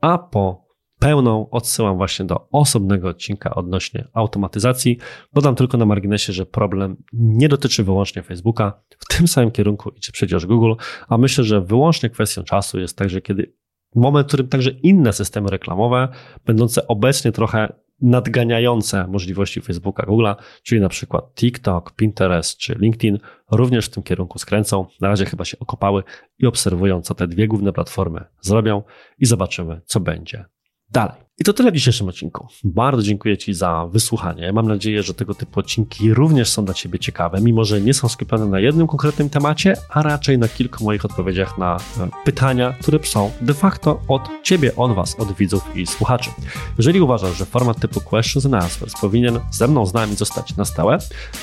a 0.00 0.18
po 0.18 0.69
pełną 1.00 1.50
odsyłam 1.50 1.96
właśnie 1.96 2.24
do 2.24 2.48
osobnego 2.52 3.08
odcinka 3.08 3.54
odnośnie 3.54 4.08
automatyzacji. 4.12 4.98
Dodam 5.32 5.54
tylko 5.54 5.78
na 5.78 5.86
marginesie, 5.86 6.32
że 6.32 6.46
problem 6.46 6.96
nie 7.12 7.48
dotyczy 7.48 7.84
wyłącznie 7.84 8.22
Facebooka. 8.22 8.82
W 8.98 9.16
tym 9.16 9.28
samym 9.28 9.50
kierunku 9.50 9.90
idzie 9.90 10.12
przecież 10.12 10.46
Google, 10.46 10.72
a 11.08 11.18
myślę, 11.18 11.44
że 11.44 11.60
wyłącznie 11.60 12.10
kwestią 12.10 12.42
czasu 12.42 12.80
jest 12.80 12.98
także, 12.98 13.20
kiedy 13.20 13.52
moment, 13.94 14.26
w 14.26 14.28
którym 14.28 14.48
także 14.48 14.70
inne 14.70 15.12
systemy 15.12 15.50
reklamowe, 15.50 16.08
będące 16.46 16.86
obecnie 16.86 17.32
trochę 17.32 17.72
nadganiające 18.02 19.06
możliwości 19.06 19.60
Facebooka, 19.60 20.02
Google'a, 20.06 20.34
czyli 20.62 20.80
na 20.80 20.88
przykład 20.88 21.34
TikTok, 21.34 21.92
Pinterest 21.92 22.58
czy 22.58 22.74
LinkedIn, 22.74 23.18
również 23.50 23.86
w 23.86 23.90
tym 23.90 24.02
kierunku 24.02 24.38
skręcą. 24.38 24.86
Na 25.00 25.08
razie 25.08 25.24
chyba 25.24 25.44
się 25.44 25.58
okopały 25.58 26.02
i 26.38 26.46
obserwują, 26.46 27.02
co 27.02 27.14
te 27.14 27.28
dwie 27.28 27.48
główne 27.48 27.72
platformy 27.72 28.24
zrobią 28.40 28.82
i 29.18 29.26
zobaczymy, 29.26 29.80
co 29.84 30.00
będzie 30.00 30.44
dalej. 30.90 31.30
I 31.40 31.44
to 31.44 31.52
tyle 31.52 31.70
w 31.70 31.74
dzisiejszym 31.74 32.08
odcinku. 32.08 32.48
Bardzo 32.64 33.02
dziękuję 33.02 33.38
Ci 33.38 33.54
za 33.54 33.86
wysłuchanie. 33.92 34.52
Mam 34.52 34.68
nadzieję, 34.68 35.02
że 35.02 35.14
tego 35.14 35.34
typu 35.34 35.60
odcinki 35.60 36.14
również 36.14 36.48
są 36.48 36.64
dla 36.64 36.74
Ciebie 36.74 36.98
ciekawe, 36.98 37.40
mimo 37.40 37.64
że 37.64 37.80
nie 37.80 37.94
są 37.94 38.08
skupione 38.08 38.46
na 38.46 38.60
jednym 38.60 38.86
konkretnym 38.86 39.30
temacie, 39.30 39.76
a 39.90 40.02
raczej 40.02 40.38
na 40.38 40.48
kilku 40.48 40.84
moich 40.84 41.04
odpowiedziach 41.04 41.58
na 41.58 41.76
e, 41.76 42.08
pytania, 42.24 42.74
które 42.80 42.98
są 43.04 43.30
de 43.40 43.54
facto 43.54 44.00
od 44.08 44.22
Ciebie, 44.42 44.76
od 44.76 44.94
Was, 44.94 45.20
od 45.20 45.32
widzów 45.32 45.76
i 45.76 45.86
słuchaczy. 45.86 46.30
Jeżeli 46.78 47.00
uważasz, 47.00 47.38
że 47.38 47.44
format 47.44 47.80
typu 47.80 48.00
Questions 48.00 48.46
and 48.46 48.54
Answers 48.54 48.94
powinien 49.00 49.40
ze 49.50 49.68
mną, 49.68 49.86
z 49.86 49.94
nami 49.94 50.16
zostać 50.16 50.56
na 50.56 50.64
stałe, 50.64 50.98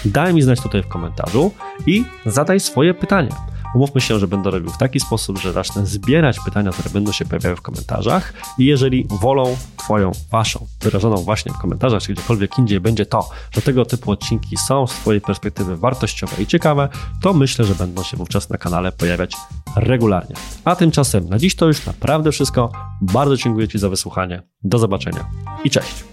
daj 0.06 0.34
mi 0.34 0.42
znać 0.42 0.62
tutaj 0.62 0.84
w 0.84 0.88
komentarzu 0.88 1.52
i 1.86 2.04
zadaj 2.26 2.60
swoje 2.60 2.94
pytanie. 2.94 3.30
Umówmy 3.78 4.02
się, 4.02 4.20
że 4.20 4.28
będę 4.28 4.52
robił 4.52 4.70
w 4.70 4.78
taki 4.78 5.00
sposób, 5.00 5.38
że 5.38 5.54
zacznę 5.54 5.86
zbierać 5.86 6.40
pytania, 6.40 6.72
które 6.72 6.90
będą 6.90 7.12
się 7.12 7.26
pojawiały 7.26 7.56
w 7.56 7.62
komentarzach 7.62 8.34
i 8.58 8.66
jeżeli 8.66 9.08
wolą 9.22 9.58
Twoją, 9.78 10.12
Waszą, 10.32 10.68
wyrażoną 10.82 11.16
właśnie 11.16 11.54
w 11.54 11.58
komentarzach, 11.58 12.02
czy 12.02 12.14
gdziekolwiek 12.14 12.58
indziej 12.58 12.80
będzie 12.80 13.06
to, 13.06 13.30
że 13.52 13.62
tego 13.62 13.86
typu 13.86 14.12
odcinki 14.12 14.58
są 14.58 14.88
z 14.88 14.92
Twojej 14.92 15.22
perspektywy 15.22 15.78
wartościowe 15.78 16.44
i 16.44 16.48
ciekawe, 16.48 16.90
to 17.22 17.34
myślę, 17.34 17.66
że 17.66 17.76
będą 17.76 18.04
się 18.04 18.18
wówczas 18.18 18.50
na 18.50 18.58
kanale 18.58 18.92
pojawiać 18.92 19.36
regularnie. 19.76 20.36
A 20.66 20.76
tymczasem 20.76 21.30
na 21.30 21.40
dziś 21.40 21.56
to 21.56 21.68
już 21.68 21.86
naprawdę 21.86 22.32
wszystko. 22.32 22.72
Bardzo 23.02 23.38
dziękuję 23.38 23.68
Ci 23.68 23.80
za 23.80 23.90
wysłuchanie. 23.90 24.42
Do 24.64 24.80
zobaczenia 24.80 25.26
i 25.64 25.70
cześć. 25.70 26.04